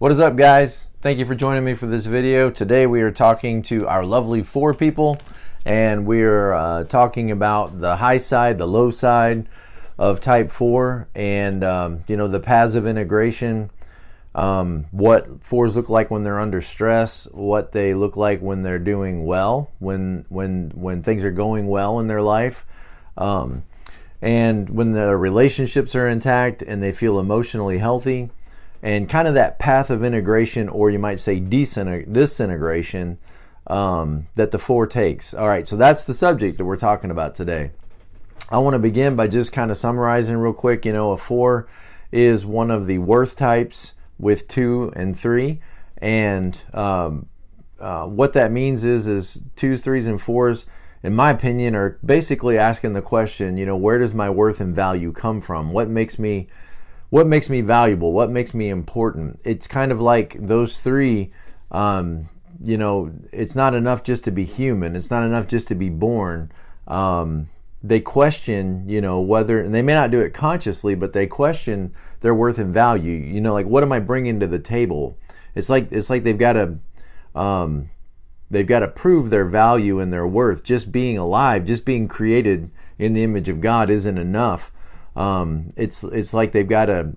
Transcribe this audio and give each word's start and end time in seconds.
What 0.00 0.12
is 0.12 0.18
up, 0.18 0.34
guys? 0.34 0.88
Thank 1.02 1.18
you 1.18 1.26
for 1.26 1.34
joining 1.34 1.62
me 1.62 1.74
for 1.74 1.84
this 1.84 2.06
video. 2.06 2.48
Today 2.48 2.86
we 2.86 3.02
are 3.02 3.10
talking 3.10 3.60
to 3.64 3.86
our 3.86 4.02
lovely 4.02 4.42
four 4.42 4.72
people, 4.72 5.18
and 5.66 6.06
we're 6.06 6.54
uh, 6.54 6.84
talking 6.84 7.30
about 7.30 7.82
the 7.82 7.96
high 7.96 8.16
side, 8.16 8.56
the 8.56 8.64
low 8.64 8.90
side 8.90 9.46
of 9.98 10.18
Type 10.18 10.50
4, 10.50 11.06
and 11.14 11.62
um, 11.62 12.00
you 12.08 12.16
know 12.16 12.28
the 12.28 12.40
paths 12.40 12.76
of 12.76 12.86
integration, 12.86 13.68
um, 14.34 14.86
what 14.90 15.44
fours 15.44 15.76
look 15.76 15.90
like 15.90 16.10
when 16.10 16.22
they're 16.22 16.40
under 16.40 16.62
stress, 16.62 17.28
what 17.32 17.72
they 17.72 17.92
look 17.92 18.16
like 18.16 18.40
when 18.40 18.62
they're 18.62 18.78
doing 18.78 19.26
well, 19.26 19.70
when 19.80 20.24
when 20.30 20.70
when 20.74 21.02
things 21.02 21.26
are 21.26 21.30
going 21.30 21.66
well 21.66 22.00
in 22.00 22.06
their 22.06 22.22
life. 22.22 22.64
Um, 23.18 23.64
and 24.22 24.70
when 24.70 24.92
the 24.92 25.14
relationships 25.14 25.94
are 25.94 26.08
intact 26.08 26.62
and 26.62 26.80
they 26.80 26.90
feel 26.90 27.20
emotionally 27.20 27.76
healthy, 27.76 28.30
and 28.82 29.08
kind 29.08 29.28
of 29.28 29.34
that 29.34 29.58
path 29.58 29.90
of 29.90 30.02
integration, 30.02 30.68
or 30.68 30.90
you 30.90 30.98
might 30.98 31.20
say 31.20 31.38
disintegration, 31.38 33.18
um, 33.66 34.26
that 34.34 34.50
the 34.50 34.58
four 34.58 34.86
takes. 34.86 35.34
All 35.34 35.48
right, 35.48 35.66
so 35.66 35.76
that's 35.76 36.04
the 36.04 36.14
subject 36.14 36.58
that 36.58 36.64
we're 36.64 36.76
talking 36.76 37.10
about 37.10 37.34
today. 37.34 37.72
I 38.50 38.58
want 38.58 38.74
to 38.74 38.78
begin 38.78 39.16
by 39.16 39.28
just 39.28 39.52
kind 39.52 39.70
of 39.70 39.76
summarizing 39.76 40.36
real 40.36 40.52
quick. 40.52 40.84
You 40.84 40.92
know, 40.92 41.12
a 41.12 41.16
four 41.16 41.68
is 42.10 42.44
one 42.44 42.70
of 42.70 42.86
the 42.86 42.98
worth 42.98 43.36
types 43.36 43.94
with 44.18 44.48
two 44.48 44.92
and 44.96 45.16
three, 45.16 45.60
and 45.98 46.60
um, 46.74 47.26
uh, 47.78 48.06
what 48.06 48.32
that 48.32 48.50
means 48.50 48.84
is 48.84 49.06
is 49.06 49.44
twos, 49.56 49.82
threes, 49.82 50.06
and 50.06 50.20
fours. 50.20 50.66
In 51.02 51.14
my 51.14 51.30
opinion, 51.30 51.74
are 51.74 51.98
basically 52.04 52.58
asking 52.58 52.92
the 52.92 53.00
question, 53.00 53.56
you 53.56 53.64
know, 53.64 53.76
where 53.76 53.98
does 53.98 54.12
my 54.12 54.28
worth 54.28 54.60
and 54.60 54.74
value 54.74 55.12
come 55.12 55.40
from? 55.40 55.72
What 55.72 55.88
makes 55.88 56.18
me 56.18 56.48
what 57.10 57.26
makes 57.26 57.50
me 57.50 57.60
valuable 57.60 58.12
what 58.12 58.30
makes 58.30 58.54
me 58.54 58.68
important. 58.68 59.40
It's 59.44 59.66
kind 59.66 59.92
of 59.92 60.00
like 60.00 60.34
those 60.34 60.78
three 60.78 61.32
um, 61.70 62.28
you 62.62 62.78
know 62.78 63.12
it's 63.32 63.54
not 63.54 63.74
enough 63.74 64.02
just 64.02 64.24
to 64.24 64.30
be 64.30 64.44
human. 64.44 64.96
It's 64.96 65.10
not 65.10 65.24
enough 65.24 65.46
just 65.46 65.68
to 65.68 65.74
be 65.74 65.90
born. 65.90 66.50
Um, 66.86 67.48
they 67.82 68.00
question 68.00 68.88
you 68.88 69.00
know 69.00 69.20
whether 69.20 69.60
and 69.60 69.74
they 69.74 69.82
may 69.82 69.94
not 69.94 70.10
do 70.10 70.20
it 70.20 70.34
consciously 70.34 70.94
but 70.94 71.12
they 71.12 71.26
question 71.26 71.92
their 72.20 72.34
worth 72.34 72.58
and 72.58 72.72
value. 72.72 73.16
You 73.16 73.40
know 73.40 73.52
like 73.52 73.66
what 73.66 73.82
am 73.82 73.92
i 73.92 73.98
bringing 73.98 74.40
to 74.40 74.46
the 74.46 74.58
table? 74.58 75.18
It's 75.54 75.68
like 75.68 75.90
it's 75.90 76.10
like 76.10 76.22
they've 76.22 76.38
got 76.38 76.52
to 76.54 76.78
um, 77.34 77.90
they've 78.50 78.66
got 78.66 78.80
to 78.80 78.88
prove 78.88 79.30
their 79.30 79.44
value 79.44 79.98
and 79.98 80.12
their 80.12 80.26
worth. 80.26 80.62
Just 80.62 80.92
being 80.92 81.18
alive 81.18 81.64
just 81.64 81.84
being 81.84 82.06
created 82.06 82.70
in 82.98 83.14
the 83.14 83.24
image 83.24 83.48
of 83.48 83.60
god 83.60 83.90
isn't 83.90 84.18
enough 84.18 84.70
um, 85.16 85.70
it's 85.76 86.04
it's 86.04 86.32
like 86.32 86.52
they've 86.52 86.68
got 86.68 86.86
to 86.86 87.14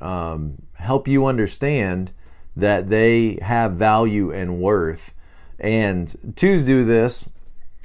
um, 0.00 0.62
help 0.74 1.08
you 1.08 1.26
understand 1.26 2.12
that 2.56 2.88
they 2.88 3.38
have 3.42 3.72
value 3.72 4.30
and 4.30 4.60
worth. 4.60 5.14
And 5.58 6.34
twos 6.36 6.64
do 6.64 6.84
this 6.84 7.28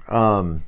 um, 0.08 0.64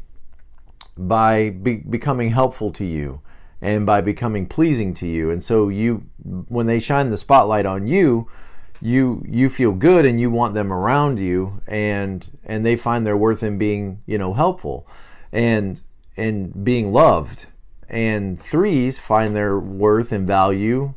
by 0.97 1.49
be- 1.49 1.77
becoming 1.77 2.31
helpful 2.31 2.71
to 2.73 2.85
you 2.85 3.21
and 3.61 3.85
by 3.85 4.02
becoming 4.02 4.45
pleasing 4.45 4.93
to 4.95 5.08
you. 5.08 5.30
And 5.31 5.43
so 5.43 5.69
you, 5.69 6.03
when 6.23 6.67
they 6.67 6.80
shine 6.80 7.09
the 7.09 7.17
spotlight 7.17 7.65
on 7.65 7.88
you, 7.88 8.30
you 8.80 9.23
you 9.27 9.49
feel 9.49 9.73
good 9.73 10.05
and 10.05 10.19
you 10.19 10.30
want 10.30 10.53
them 10.53 10.71
around 10.71 11.17
you, 11.17 11.63
and 11.65 12.30
and 12.45 12.63
they 12.63 12.75
find 12.75 13.08
their 13.08 13.17
worth 13.17 13.41
in 13.41 13.58
being 13.58 14.03
you 14.05 14.19
know 14.19 14.33
helpful, 14.33 14.88
and 15.31 15.81
and 16.15 16.63
being 16.63 16.93
loved 16.93 17.47
and 17.89 18.39
threes 18.39 18.99
find 18.99 19.35
their 19.35 19.59
worth 19.59 20.11
and 20.11 20.27
value 20.27 20.93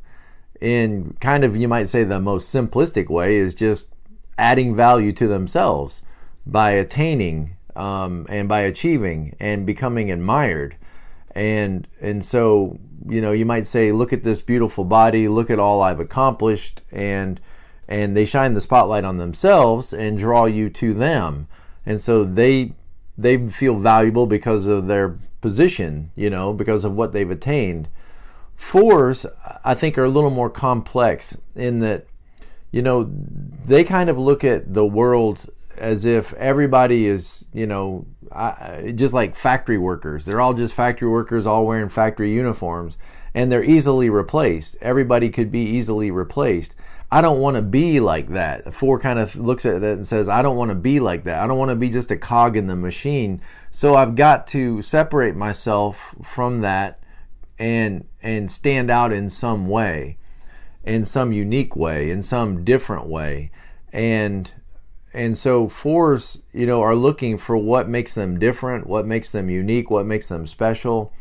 in 0.60 1.16
kind 1.20 1.44
of 1.44 1.56
you 1.56 1.68
might 1.68 1.88
say 1.88 2.04
the 2.04 2.20
most 2.20 2.54
simplistic 2.54 3.08
way 3.08 3.36
is 3.36 3.54
just 3.54 3.94
adding 4.36 4.76
value 4.76 5.12
to 5.12 5.26
themselves 5.26 6.02
by 6.46 6.72
attaining 6.72 7.56
um, 7.76 8.26
and 8.28 8.48
by 8.48 8.60
achieving 8.60 9.36
and 9.40 9.64
becoming 9.66 10.10
admired. 10.10 10.76
And 11.34 11.86
and 12.00 12.24
so 12.24 12.78
you 13.08 13.20
know 13.20 13.32
you 13.32 13.46
might 13.46 13.66
say 13.66 13.92
look 13.92 14.12
at 14.12 14.24
this 14.24 14.42
beautiful 14.42 14.84
body. 14.84 15.28
Look 15.28 15.50
at 15.50 15.58
all 15.58 15.80
i've 15.80 16.00
accomplished. 16.00 16.82
And 16.92 17.40
and 17.88 18.16
they 18.16 18.24
shine 18.24 18.52
the 18.52 18.60
spotlight 18.60 19.04
on 19.04 19.16
themselves 19.16 19.92
and 19.92 20.18
draw 20.18 20.44
you 20.44 20.70
to 20.70 20.94
them. 20.94 21.48
And 21.86 22.00
so 22.00 22.24
they 22.24 22.72
they 23.16 23.46
feel 23.48 23.78
valuable 23.78 24.26
because 24.26 24.66
of 24.66 24.86
their 24.86 25.16
position, 25.40 26.10
you 26.14 26.30
know, 26.30 26.52
because 26.52 26.84
of 26.84 26.96
what 26.96 27.12
they've 27.12 27.30
attained. 27.30 27.88
Fours, 28.54 29.26
I 29.64 29.74
think, 29.74 29.96
are 29.96 30.04
a 30.04 30.10
little 30.10 30.30
more 30.30 30.50
complex 30.50 31.36
in 31.54 31.78
that, 31.80 32.06
you 32.70 32.82
know, 32.82 33.10
they 33.10 33.84
kind 33.84 34.10
of 34.10 34.18
look 34.18 34.44
at 34.44 34.74
the 34.74 34.86
world 34.86 35.48
as 35.78 36.04
if 36.04 36.34
everybody 36.34 37.06
is, 37.06 37.46
you 37.52 37.66
know, 37.66 38.06
just 38.94 39.14
like 39.14 39.34
factory 39.34 39.78
workers. 39.78 40.24
They're 40.24 40.40
all 40.40 40.54
just 40.54 40.74
factory 40.74 41.08
workers, 41.08 41.46
all 41.46 41.66
wearing 41.66 41.88
factory 41.88 42.32
uniforms, 42.32 42.98
and 43.34 43.50
they're 43.50 43.64
easily 43.64 44.10
replaced. 44.10 44.76
Everybody 44.80 45.30
could 45.30 45.50
be 45.50 45.62
easily 45.64 46.10
replaced. 46.10 46.76
I 47.12 47.20
don't 47.20 47.40
want 47.40 47.56
to 47.56 47.62
be 47.62 47.98
like 47.98 48.28
that. 48.28 48.72
Four 48.72 49.00
kind 49.00 49.18
of 49.18 49.34
looks 49.34 49.66
at 49.66 49.82
it 49.82 49.96
and 49.96 50.06
says, 50.06 50.28
I 50.28 50.42
don't 50.42 50.56
want 50.56 50.70
to 50.70 50.76
be 50.76 51.00
like 51.00 51.24
that. 51.24 51.42
I 51.42 51.46
don't 51.48 51.58
want 51.58 51.70
to 51.70 51.76
be 51.76 51.90
just 51.90 52.12
a 52.12 52.16
cog 52.16 52.56
in 52.56 52.68
the 52.68 52.76
machine. 52.76 53.40
So 53.70 53.96
I've 53.96 54.14
got 54.14 54.46
to 54.48 54.80
separate 54.82 55.34
myself 55.34 56.14
from 56.22 56.60
that 56.60 57.02
and 57.58 58.06
and 58.22 58.50
stand 58.50 58.90
out 58.90 59.12
in 59.12 59.28
some 59.28 59.68
way, 59.68 60.18
in 60.84 61.04
some 61.04 61.32
unique 61.32 61.74
way, 61.74 62.10
in 62.10 62.22
some 62.22 62.64
different 62.64 63.06
way. 63.06 63.50
And 63.92 64.52
and 65.12 65.36
so 65.36 65.68
fours, 65.68 66.44
you 66.52 66.66
know, 66.66 66.80
are 66.80 66.94
looking 66.94 67.38
for 67.38 67.56
what 67.56 67.88
makes 67.88 68.14
them 68.14 68.38
different, 68.38 68.86
what 68.86 69.04
makes 69.04 69.32
them 69.32 69.50
unique, 69.50 69.90
what 69.90 70.06
makes 70.06 70.28
them 70.28 70.46
special. 70.46 71.12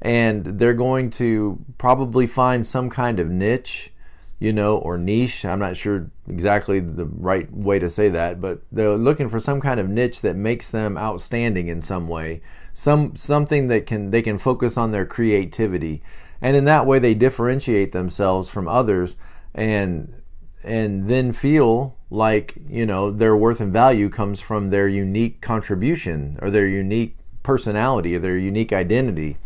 And 0.00 0.44
they're 0.60 0.74
going 0.74 1.10
to 1.12 1.64
probably 1.78 2.28
find 2.28 2.64
some 2.64 2.90
kind 2.90 3.18
of 3.18 3.28
niche 3.28 3.92
you 4.38 4.52
know, 4.52 4.76
or 4.76 4.98
niche. 4.98 5.44
I'm 5.44 5.58
not 5.58 5.76
sure 5.76 6.10
exactly 6.28 6.80
the 6.80 7.06
right 7.06 7.50
way 7.52 7.78
to 7.78 7.88
say 7.88 8.08
that, 8.10 8.40
but 8.40 8.60
they're 8.70 8.96
looking 8.96 9.28
for 9.28 9.40
some 9.40 9.60
kind 9.60 9.80
of 9.80 9.88
niche 9.88 10.20
that 10.20 10.36
makes 10.36 10.70
them 10.70 10.98
outstanding 10.98 11.68
in 11.68 11.80
some 11.80 12.06
way. 12.06 12.42
Some 12.74 13.16
something 13.16 13.68
that 13.68 13.86
can 13.86 14.10
they 14.10 14.22
can 14.22 14.38
focus 14.38 14.76
on 14.76 14.90
their 14.90 15.06
creativity. 15.06 16.02
And 16.42 16.56
in 16.56 16.66
that 16.66 16.86
way 16.86 16.98
they 16.98 17.14
differentiate 17.14 17.92
themselves 17.92 18.50
from 18.50 18.68
others 18.68 19.16
and 19.54 20.12
and 20.64 21.08
then 21.08 21.32
feel 21.32 21.96
like, 22.10 22.56
you 22.68 22.84
know, 22.84 23.10
their 23.10 23.36
worth 23.36 23.60
and 23.60 23.72
value 23.72 24.10
comes 24.10 24.40
from 24.40 24.68
their 24.68 24.88
unique 24.88 25.40
contribution 25.40 26.38
or 26.42 26.50
their 26.50 26.66
unique 26.66 27.16
personality 27.42 28.16
or 28.16 28.18
their 28.18 28.36
unique 28.36 28.72
identity. 28.72 29.38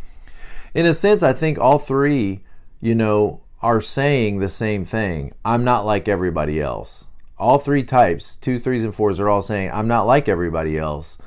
In 0.75 0.87
a 0.87 0.95
sense, 0.95 1.23
I 1.23 1.33
think 1.33 1.59
all 1.59 1.79
three, 1.79 2.41
you 2.81 2.95
know, 2.95 3.43
are 3.63 3.81
saying 3.81 4.39
the 4.39 4.49
same 4.49 4.85
thing. 4.85 5.33
I'm 5.45 5.65
not 5.65 5.85
like 5.85 6.09
everybody 6.09 6.61
else. 6.61 7.07
All 7.39 7.59
three 7.59 7.83
types, 7.83 8.37
twos, 8.37 8.63
threes, 8.63 8.85
and 8.85 8.95
fours, 8.95 9.19
are 9.21 9.29
all 9.29 9.43
saying, 9.43 9.71
I'm 9.73 9.89
not 9.89 10.07
like 10.07 10.29
everybody 10.29 10.79
else. 10.79 11.19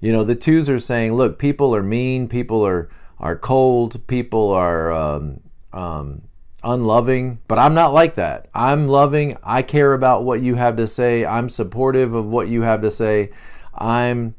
You 0.00 0.12
know, 0.12 0.24
the 0.24 0.34
twos 0.34 0.68
are 0.68 0.80
saying, 0.80 1.14
look, 1.14 1.38
people 1.38 1.74
are 1.74 1.82
mean, 1.82 2.28
people 2.28 2.66
are, 2.66 2.90
are 3.18 3.36
cold, 3.36 4.06
people 4.06 4.50
are 4.50 4.92
um, 4.92 5.40
um, 5.72 6.22
unloving, 6.64 7.40
but 7.48 7.58
I'm 7.58 7.74
not 7.74 7.92
like 7.92 8.14
that. 8.14 8.48
I'm 8.54 8.88
loving. 8.88 9.36
I 9.42 9.62
care 9.62 9.92
about 9.92 10.24
what 10.24 10.40
you 10.40 10.56
have 10.56 10.76
to 10.76 10.86
say. 10.86 11.24
I'm 11.24 11.48
supportive 11.48 12.14
of 12.14 12.26
what 12.26 12.48
you 12.48 12.62
have 12.62 12.82
to 12.82 12.90
say. 12.90 13.30
I'm 13.74 14.34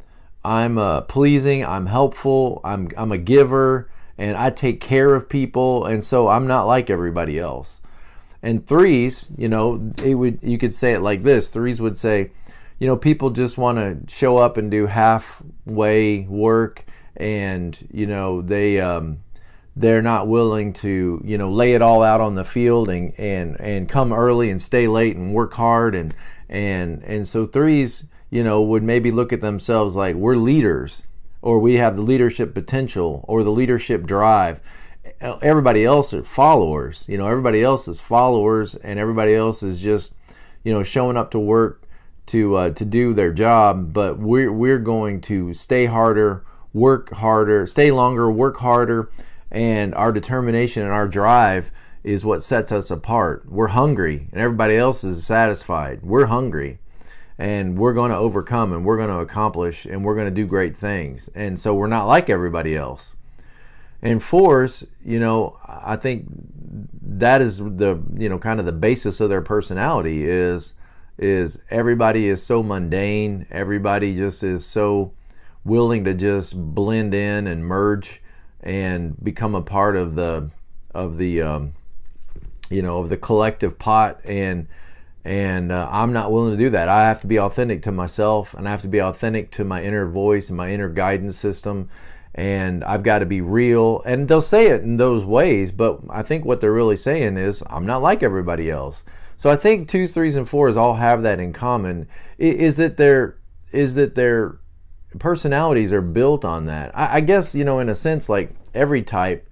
I'm 0.46 0.78
uh, 0.78 1.02
pleasing. 1.02 1.66
I'm 1.66 1.86
helpful. 1.86 2.62
I'm 2.64 2.90
I'm 2.98 3.12
a 3.12 3.18
giver 3.18 3.90
and 4.18 4.38
I 4.38 4.50
take 4.50 4.80
care 4.80 5.16
of 5.16 5.30
people, 5.30 5.86
and 5.86 6.04
so 6.04 6.28
I'm 6.28 6.48
not 6.48 6.66
like 6.66 6.90
everybody 6.90 7.40
else. 7.40 7.82
And 8.42 8.66
threes, 8.66 9.32
you 9.38 9.48
know, 9.48 9.92
it 10.04 10.16
would 10.16 10.40
you 10.42 10.58
could 10.58 10.76
say 10.76 10.94
it 10.94 11.02
like 11.02 11.24
this: 11.24 11.50
threes 11.50 11.82
would 11.82 11.98
say, 11.98 12.32
you 12.80 12.88
know, 12.88 12.98
people 12.98 13.30
just 13.30 13.58
want 13.58 13.78
to 13.78 14.14
show 14.14 14.38
up 14.38 14.58
and 14.58 14.70
do 14.70 14.88
halfway 14.88 16.26
work, 16.26 16.86
and 17.16 17.88
you 17.92 18.06
know 18.06 18.42
they 18.42 18.80
um, 18.80 19.20
they're 19.76 20.02
not 20.02 20.28
willing 20.28 20.74
to 20.74 21.22
you 21.24 21.38
know 21.38 21.52
lay 21.52 21.74
it 21.74 21.82
all 21.82 22.04
out 22.04 22.22
on 22.22 22.36
the 22.36 22.44
field 22.44 22.90
and 22.90 23.14
and 23.18 23.60
and 23.60 23.90
come 23.90 24.14
early 24.14 24.50
and 24.50 24.62
stay 24.62 24.88
late 24.88 25.16
and 25.16 25.34
work 25.34 25.54
hard 25.54 25.96
and 25.96 26.16
and 26.50 27.04
and 27.04 27.28
so 27.28 27.46
threes 27.46 28.06
you 28.30 28.44
know 28.44 28.62
would 28.62 28.84
maybe 28.84 29.12
look 29.12 29.34
at 29.34 29.42
themselves 29.42 29.96
like 29.96 30.16
we're 30.16 30.36
leaders 30.36 31.04
or 31.44 31.60
we 31.60 31.76
have 31.76 31.98
the 31.98 32.02
leadership 32.02 32.54
potential 32.54 33.24
or 33.28 33.44
the 33.44 33.52
leadership 33.52 34.06
drive. 34.08 34.62
Everybody 35.20 35.84
else 35.84 36.14
are 36.14 36.24
followers. 36.24 37.04
You 37.08 37.18
know, 37.18 37.28
everybody 37.28 37.62
else 37.62 37.86
is 37.88 38.00
followers, 38.00 38.76
and 38.76 38.98
everybody 38.98 39.36
else 39.36 39.62
is 39.62 39.82
just, 39.82 40.16
you 40.64 40.74
know, 40.74 40.84
showing 40.84 41.18
up 41.18 41.30
to 41.32 41.40
work 41.40 41.84
to 42.28 42.56
uh, 42.56 42.70
to 42.72 42.86
do 42.86 43.14
their 43.14 43.34
job. 43.34 43.94
But 43.94 44.20
we're 44.20 44.54
we're 44.54 44.80
going 44.80 45.20
to 45.22 45.54
stay 45.54 45.86
harder, 45.86 46.46
work 46.72 47.12
harder, 47.12 47.68
stay 47.68 47.92
longer, 47.92 48.32
work 48.32 48.58
harder, 48.58 49.12
and 49.52 49.94
our 49.96 50.14
determination 50.14 50.84
and 50.84 50.94
our 50.94 51.10
drive 51.10 51.72
is 52.06 52.24
what 52.24 52.42
sets 52.42 52.72
us 52.72 52.90
apart. 52.90 53.46
We're 53.50 53.68
hungry 53.68 54.28
and 54.32 54.42
everybody 54.42 54.78
else 54.78 55.04
is 55.04 55.26
satisfied. 55.26 56.02
We're 56.04 56.26
hungry 56.26 56.80
and 57.44 57.78
we're 57.78 57.92
going 57.92 58.10
to 58.10 58.16
overcome 58.16 58.72
and 58.72 58.86
we're 58.86 58.96
going 58.96 59.10
to 59.10 59.18
accomplish 59.18 59.84
and 59.86 60.06
we're 60.06 60.16
going 60.16 60.28
to 60.28 60.32
do 60.32 60.48
great 60.48 60.78
things. 60.78 61.30
And 61.36 61.60
so 61.60 61.76
we're 61.76 61.88
not 61.88 62.06
like 62.06 62.30
everybody 62.30 62.74
else. 62.74 63.18
And 64.02 64.24
fours, 64.24 64.86
you 65.04 65.20
know, 65.20 65.60
I 65.68 65.98
think 65.98 66.26
that 67.02 67.42
is 67.42 67.58
the, 67.58 68.02
you 68.14 68.30
know, 68.30 68.40
kind 68.40 68.62
of 68.62 68.66
the 68.66 68.72
basis 68.72 69.20
of 69.20 69.30
their 69.30 69.42
personality 69.42 70.24
is 70.24 70.74
is 71.18 71.62
everybody 71.70 72.30
is 72.30 72.42
so 72.42 72.64
mundane, 72.64 73.46
everybody 73.52 74.16
just 74.16 74.42
is 74.42 74.66
so 74.66 75.12
willing 75.66 76.06
to 76.06 76.14
just 76.14 76.74
blend 76.74 77.14
in 77.14 77.46
and 77.46 77.66
merge 77.66 78.22
and 78.62 79.22
become 79.22 79.54
a 79.54 79.62
part 79.62 79.98
of 79.98 80.16
the 80.16 80.50
of 80.96 81.18
the 81.18 81.42
um, 81.42 81.74
you 82.70 82.82
know 82.82 83.00
of 83.00 83.10
the 83.10 83.18
collective 83.18 83.78
pot 83.78 84.22
and 84.24 84.66
and 85.26 85.72
uh, 85.72 85.88
I'm 85.90 86.12
not 86.12 86.32
willing 86.32 86.52
to 86.52 86.58
do 86.58 86.70
that. 86.72 86.90
I 86.90 87.08
have 87.08 87.22
to 87.22 87.28
be 87.28 87.40
authentic 87.40 87.82
to 87.84 87.92
myself 87.92 88.54
and 88.54 88.68
I 88.68 88.72
have 88.72 88.82
to 88.82 88.88
be 88.88 89.02
authentic 89.02 89.52
to 89.52 89.64
my 89.64 89.84
inner 89.84 90.06
voice 90.08 90.50
and 90.50 90.58
my 90.58 90.72
inner 90.72 90.90
guidance 90.90 91.38
system 91.38 91.90
and 92.36 92.84
I've 92.84 93.04
got 93.04 93.20
to 93.20 93.26
be 93.26 93.42
real 93.42 94.02
and 94.06 94.28
they'll 94.28 94.42
say 94.42 94.68
it 94.68 94.82
in 94.82 94.98
those 94.98 95.24
ways 95.24 95.72
but 95.72 96.02
I 96.10 96.24
think 96.24 96.46
what 96.46 96.62
they're 96.62 96.74
really 96.74 96.98
saying 96.98 97.38
is 97.38 97.64
I'm 97.70 97.86
not 97.86 98.02
like 98.02 98.24
everybody 98.24 98.70
else. 98.70 99.06
So 99.38 99.50
I 99.50 99.56
think 99.56 99.88
twos, 99.88 100.14
threes, 100.14 100.36
and 100.36 100.48
fours 100.48 100.78
all 100.78 100.96
have 100.96 101.22
that 101.24 101.40
in 101.40 101.54
common. 101.54 102.08
Is 102.38 102.78
that 102.78 102.98
their 102.98 103.38
is 103.72 103.96
that 103.96 104.16
their 104.16 104.60
personalities 105.20 105.92
are 105.92 106.02
built 106.02 106.46
on 106.46 106.66
that. 106.66 106.98
I, 106.98 107.18
I 107.18 107.20
guess 107.20 107.54
you 107.54 107.66
know 107.66 107.80
in 107.80 107.90
a 107.90 107.96
sense 107.96 108.30
like 108.30 108.52
every 108.74 109.02
type, 109.02 109.50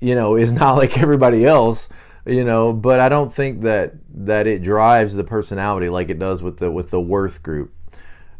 you 0.00 0.14
know, 0.14 0.36
is 0.36 0.52
not 0.62 0.72
like 0.72 0.98
everybody 0.98 1.44
else 1.46 1.88
you 2.28 2.44
know 2.44 2.72
but 2.72 3.00
i 3.00 3.08
don't 3.08 3.32
think 3.32 3.62
that 3.62 3.94
that 4.24 4.46
it 4.46 4.62
drives 4.62 5.14
the 5.14 5.24
personality 5.24 5.88
like 5.88 6.08
it 6.08 6.18
does 6.18 6.42
with 6.42 6.58
the 6.58 6.70
with 6.70 6.90
the 6.90 7.00
worth 7.00 7.42
group. 7.42 7.72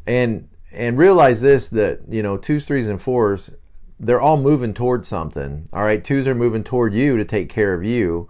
And 0.06 0.49
and 0.73 0.99
realize 0.99 1.40
this 1.40 1.69
that 1.70 2.00
you 2.08 2.23
know 2.23 2.37
twos 2.37 2.67
threes 2.67 2.88
and 2.88 3.00
fours 3.00 3.50
they're 4.00 4.20
all 4.20 4.37
moving 4.37 4.75
towards 4.75 5.08
something 5.08 5.69
all 5.73 5.82
right? 5.82 6.05
Twos 6.05 6.26
are 6.26 6.35
moving 6.35 6.64
toward 6.64 6.94
you 6.94 7.17
to 7.17 7.25
take 7.25 7.49
care 7.49 7.75
of 7.75 7.82
you. 7.82 8.29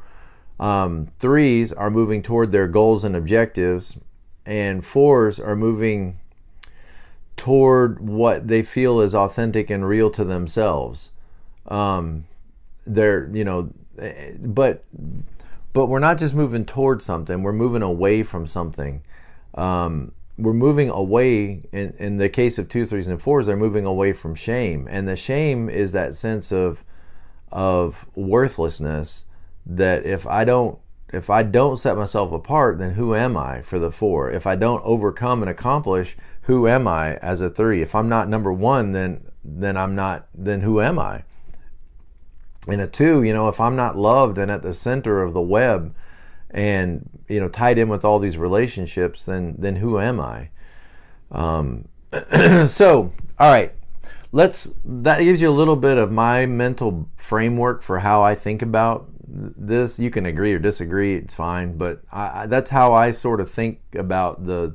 Um, 0.60 1.08
threes 1.20 1.72
are 1.72 1.90
moving 1.90 2.22
toward 2.22 2.52
their 2.52 2.69
goals 2.69 3.04
and 3.04 3.16
objectives 3.16 3.99
and 4.44 4.84
fours 4.84 5.40
are 5.40 5.56
moving 5.56 6.19
toward 7.37 8.00
what 8.00 8.49
they 8.49 8.62
feel 8.62 9.00
is 9.00 9.14
authentic 9.14 9.70
and 9.70 9.87
real 9.87 10.11
to 10.11 10.25
themselves. 10.25 11.12
Um, 11.66 12.26
they're 12.84 13.28
you 13.32 13.44
know 13.44 13.70
but 14.40 14.84
but 15.78 15.86
we're 15.86 16.00
not 16.00 16.19
just 16.19 16.34
moving 16.34 16.64
towards 16.64 17.04
something 17.04 17.44
we're 17.44 17.52
moving 17.52 17.82
away 17.82 18.25
from 18.25 18.48
something. 18.48 19.00
Um, 19.54 20.10
we're 20.36 20.52
moving 20.52 20.90
away 20.90 21.62
in, 21.70 21.94
in 22.00 22.16
the 22.16 22.28
case 22.28 22.58
of 22.58 22.69
two 22.69 22.84
threes 22.84 23.06
and 23.06 23.22
fours 23.22 23.46
they're 23.46 23.56
moving 23.56 23.84
away 23.84 24.12
from 24.12 24.34
shame. 24.34 24.88
And 24.90 25.06
the 25.06 25.14
shame 25.14 25.70
is 25.70 25.92
that 25.92 26.16
sense 26.16 26.50
of 26.50 26.82
of 27.52 28.06
worthlessness 28.16 29.26
that 29.64 30.04
if 30.04 30.26
i 30.26 30.44
don't 30.44 30.80
if 31.12 31.30
i 31.30 31.44
don't 31.44 31.76
set 31.76 31.96
myself 31.96 32.32
apart 32.32 32.78
then 32.78 32.94
who 32.94 33.14
am 33.14 33.36
i 33.36 33.62
for 33.62 33.78
the 33.78 33.92
four? 33.92 34.32
If 34.32 34.48
i 34.48 34.56
don't 34.56 34.84
overcome 34.84 35.44
and 35.44 35.48
accomplish 35.48 36.16
who 36.42 36.66
am 36.66 36.88
i 36.88 37.19
as 37.19 37.40
a 37.40 37.48
three? 37.48 37.82
If 37.82 37.94
i'm 37.94 38.08
not 38.08 38.28
number 38.28 38.52
one 38.52 38.90
then 38.90 39.30
then 39.44 39.76
i'm 39.76 39.94
not 39.94 40.26
then 40.34 40.62
who 40.62 40.80
am 40.80 40.98
i 40.98 41.22
and 42.69 42.82
a 42.82 42.87
two, 42.87 43.23
you 43.23 43.32
know, 43.32 43.49
if 43.49 43.61
I'm 43.61 43.76
not 43.76 43.97
loved 43.97 44.38
and 44.38 44.50
at 44.50 44.62
the 44.62 44.75
center 44.75 45.23
of 45.23 45.32
the 45.32 45.41
web 45.41 45.94
and, 46.50 47.09
you 47.29 47.41
know, 47.41 47.49
tied 47.49 47.79
in 47.79 47.88
with 47.88 48.05
all 48.05 48.19
these 48.19 48.37
relationships, 48.37 49.25
then, 49.25 49.55
then 49.59 49.76
who 49.76 49.99
am 49.99 50.20
I? 50.20 50.50
Um, 51.31 51.88
so, 52.69 53.12
all 53.38 53.50
right, 53.50 53.73
let's, 54.32 54.73
that 54.85 55.20
gives 55.20 55.41
you 55.41 55.49
a 55.49 55.53
little 55.53 55.76
bit 55.76 55.99
of 55.99 56.12
my 56.12 56.47
mental 56.47 57.09
framework 57.17 57.82
for 57.82 58.00
how 58.00 58.23
I 58.23 58.35
think 58.35 58.62
about 58.62 59.09
this. 59.26 59.99
You 59.99 60.11
can 60.11 60.26
agree 60.26 60.53
or 60.53 60.59
disagree, 60.59 61.17
it's 61.17 61.35
fine, 61.35 61.76
but 61.76 62.03
I, 62.12 62.47
that's 62.47 62.71
how 62.71 62.93
I 62.93 63.11
sort 63.11 63.41
of 63.41 63.50
think 63.50 63.81
about 63.94 64.44
the, 64.44 64.75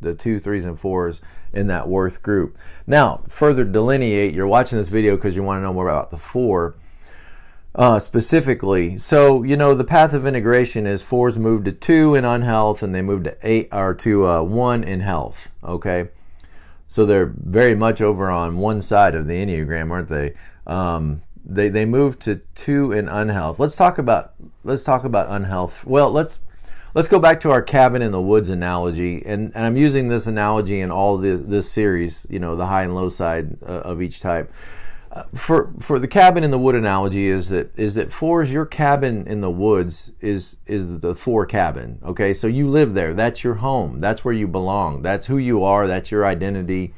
the 0.00 0.14
two, 0.14 0.38
threes, 0.38 0.64
and 0.64 0.78
fours 0.78 1.20
in 1.52 1.66
that 1.68 1.88
worth 1.88 2.22
group. 2.22 2.56
Now, 2.86 3.22
further 3.28 3.64
delineate, 3.64 4.34
you're 4.34 4.46
watching 4.46 4.78
this 4.78 4.88
video 4.88 5.16
because 5.16 5.34
you 5.34 5.42
want 5.42 5.58
to 5.58 5.62
know 5.62 5.72
more 5.72 5.88
about 5.88 6.10
the 6.10 6.18
four 6.18 6.76
uh, 7.78 8.00
specifically. 8.00 8.96
So 8.96 9.44
you 9.44 9.56
know 9.56 9.72
the 9.72 9.84
path 9.84 10.12
of 10.12 10.26
integration 10.26 10.86
is 10.86 11.02
fours 11.02 11.38
move 11.38 11.64
to 11.64 11.72
two 11.72 12.16
in 12.16 12.24
unhealth, 12.24 12.82
and 12.82 12.92
they 12.92 13.02
move 13.02 13.22
to 13.22 13.36
eight 13.42 13.68
or 13.72 13.94
to 13.94 14.26
uh, 14.28 14.42
one 14.42 14.82
in 14.82 15.00
health. 15.00 15.52
Okay, 15.62 16.08
so 16.88 17.06
they're 17.06 17.32
very 17.36 17.76
much 17.76 18.02
over 18.02 18.28
on 18.28 18.58
one 18.58 18.82
side 18.82 19.14
of 19.14 19.28
the 19.28 19.34
enneagram, 19.34 19.92
aren't 19.92 20.08
they? 20.08 20.34
Um, 20.66 21.22
they 21.44 21.68
they 21.68 21.86
move 21.86 22.18
to 22.20 22.40
two 22.56 22.90
in 22.90 23.08
unhealth. 23.08 23.60
Let's 23.60 23.76
talk 23.76 23.96
about 23.96 24.34
let's 24.64 24.82
talk 24.82 25.04
about 25.04 25.30
unhealth. 25.30 25.86
Well, 25.86 26.10
let's 26.10 26.40
let's 26.94 27.06
go 27.06 27.20
back 27.20 27.38
to 27.40 27.52
our 27.52 27.62
cabin 27.62 28.02
in 28.02 28.10
the 28.10 28.20
woods 28.20 28.48
analogy, 28.48 29.24
and, 29.24 29.52
and 29.54 29.64
I'm 29.64 29.76
using 29.76 30.08
this 30.08 30.26
analogy 30.26 30.80
in 30.80 30.90
all 30.90 31.16
this, 31.16 31.42
this 31.42 31.70
series. 31.70 32.26
You 32.28 32.40
know, 32.40 32.56
the 32.56 32.66
high 32.66 32.82
and 32.82 32.96
low 32.96 33.08
side 33.08 33.56
uh, 33.62 33.82
of 33.82 34.02
each 34.02 34.20
type 34.20 34.52
for 35.34 35.72
for 35.78 35.98
the 35.98 36.08
cabin 36.08 36.44
in 36.44 36.50
the 36.50 36.58
wood 36.58 36.74
analogy 36.74 37.28
is 37.28 37.48
that 37.48 37.76
is 37.78 37.94
that 37.94 38.12
fours 38.12 38.52
your 38.52 38.66
cabin 38.66 39.26
in 39.26 39.40
the 39.40 39.50
woods 39.50 40.12
is 40.20 40.58
is 40.66 41.00
the 41.00 41.14
four 41.14 41.46
cabin 41.46 41.98
okay? 42.04 42.32
So 42.32 42.46
you 42.46 42.68
live 42.68 42.94
there. 42.94 43.14
That's 43.14 43.44
your 43.44 43.54
home. 43.54 44.00
That's 44.00 44.24
where 44.24 44.34
you 44.34 44.48
belong. 44.48 45.02
That's 45.02 45.26
who 45.26 45.38
you 45.38 45.64
are. 45.64 45.86
That's 45.86 46.10
your 46.10 46.26
identity. 46.26 46.92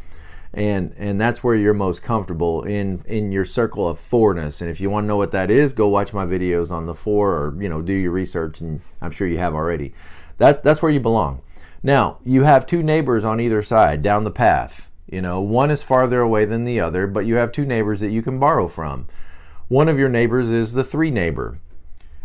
And 0.53 0.95
and 0.99 1.21
that's 1.21 1.45
where 1.45 1.55
you're 1.55 1.75
most 1.75 2.03
comfortable 2.03 2.63
in 2.63 3.03
in 3.07 3.31
your 3.31 3.45
circle 3.45 3.89
of 3.89 4.01
fourness 4.01 4.61
and 4.61 4.69
if 4.69 4.81
you 4.81 4.91
want 4.91 5.05
to 5.05 5.09
know 5.09 5.17
what 5.17 5.31
that 5.31 5.49
is 5.49 5.73
go 5.73 5.87
watch 5.87 6.13
my 6.13 6.27
videos 6.27 6.73
on 6.73 6.87
the 6.87 6.95
four 6.95 7.31
or 7.37 7.63
you 7.63 7.69
know 7.69 7.81
do 7.81 7.93
your 7.93 8.11
research 8.11 8.61
and 8.61 8.81
I'm 9.01 9.13
sure 9.13 9.29
you 9.29 9.39
have 9.39 9.55
already. 9.55 9.95
That's 10.39 10.61
that's 10.61 10.83
where 10.83 10.91
you 10.91 11.01
belong. 11.01 11.43
Now 11.83 12.19
you 12.25 12.43
have 12.43 12.67
two 12.67 12.83
neighbors 12.83 13.25
on 13.25 13.41
either 13.41 13.63
side 13.63 14.03
down 14.03 14.25
the 14.25 14.31
path 14.31 14.90
you 15.11 15.21
know, 15.21 15.41
one 15.41 15.71
is 15.71 15.83
farther 15.83 16.21
away 16.21 16.45
than 16.45 16.65
the 16.65 16.81
other, 16.81 17.07
but 17.07 17.27
you 17.27 17.35
have 17.35 17.51
two 17.51 17.65
neighbors 17.65 18.01
that 18.01 18.11
you 18.11 18.23
can 18.23 18.39
borrow 18.39 18.69
from. 18.69 19.09
One 19.69 19.89
of 19.89 19.99
your 19.99 20.09
neighbors 20.09 20.51
is 20.51 20.73
the 20.73 20.85
three 20.85 21.11
neighbor. 21.11 21.59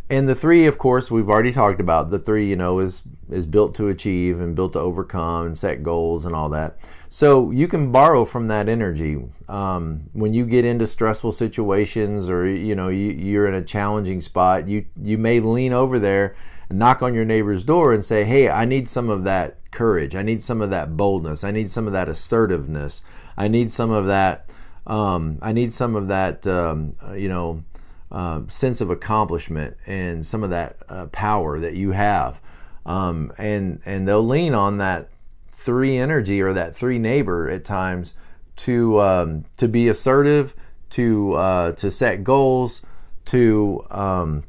And 0.08 0.30
the 0.30 0.36
three, 0.36 0.68
of 0.68 0.78
course, 0.78 1.10
we've 1.10 1.30
already 1.30 1.52
talked 1.52 1.80
about. 1.80 2.12
The 2.12 2.20
three, 2.20 2.48
you 2.48 2.56
know, 2.56 2.78
is 2.80 3.02
is 3.28 3.48
built 3.48 3.74
to 3.76 3.88
achieve 3.88 4.40
and 4.40 4.56
built 4.56 4.74
to 4.74 4.80
overcome 4.80 5.48
and 5.48 5.58
set 5.58 5.82
goals 5.82 6.28
and 6.28 6.36
all 6.36 6.48
that. 6.50 6.78
So 7.10 7.50
you 7.50 7.68
can 7.68 7.92
borrow 7.92 8.24
from 8.24 8.48
that 8.50 8.70
energy 8.70 9.20
um, 9.50 10.10
when 10.14 10.36
you 10.36 10.46
get 10.46 10.64
into 10.64 10.86
stressful 10.86 11.32
situations 11.32 12.30
or 12.30 12.48
you 12.48 12.76
know 12.76 12.90
you, 12.90 13.12
you're 13.12 13.48
in 13.48 13.56
a 13.56 13.64
challenging 13.64 14.22
spot. 14.22 14.68
You 14.68 14.86
you 15.02 15.18
may 15.18 15.40
lean 15.40 15.74
over 15.74 15.98
there 15.98 16.36
knock 16.70 17.02
on 17.02 17.14
your 17.14 17.26
neighbor's 17.26 17.64
door 17.64 17.94
and 17.94 18.04
say, 18.04 18.24
Hey, 18.24 18.50
I 18.50 18.66
need 18.66 18.88
some 18.88 19.10
of 19.10 19.24
that 19.24 19.58
courage. 19.72 20.16
I 20.16 20.24
need 20.24 20.42
some 20.42 20.62
of 20.62 20.70
that 20.70 20.98
boldness. 20.98 21.44
I 21.44 21.52
need 21.52 21.72
some 21.72 21.88
of 21.88 21.94
that 21.94 22.10
assertiveness. 22.10 23.04
I 23.38 23.48
need 23.48 23.72
some 23.72 23.92
of 23.92 24.06
that. 24.08 24.50
Um, 24.88 25.40
I 25.42 25.52
need 25.52 25.74
some 25.74 25.96
of 25.96 26.08
that, 26.08 26.46
um, 26.48 26.96
uh, 27.06 27.14
you 27.14 27.28
know, 27.28 27.64
uh, 28.12 28.42
sense 28.48 28.82
of 28.82 28.90
accomplishment 28.90 29.76
and 29.86 30.26
some 30.26 30.44
of 30.44 30.50
that 30.52 30.78
uh, 30.88 31.08
power 31.08 31.60
that 31.60 31.74
you 31.74 31.92
have. 31.92 32.40
Um, 32.86 33.34
and 33.38 33.82
and 33.86 34.08
they'll 34.08 34.26
lean 34.26 34.54
on 34.54 34.78
that 34.78 35.10
three 35.50 35.98
energy 35.98 36.42
or 36.42 36.54
that 36.54 36.76
three 36.76 37.00
neighbor 37.00 37.50
at 37.50 37.66
times 37.66 38.14
to 38.58 39.02
um, 39.02 39.46
to 39.58 39.68
be 39.68 39.88
assertive, 39.88 40.56
to 40.92 41.34
uh, 41.34 41.72
to 41.74 41.90
set 41.90 42.24
goals, 42.24 42.84
to 43.26 43.86
um, 43.90 44.44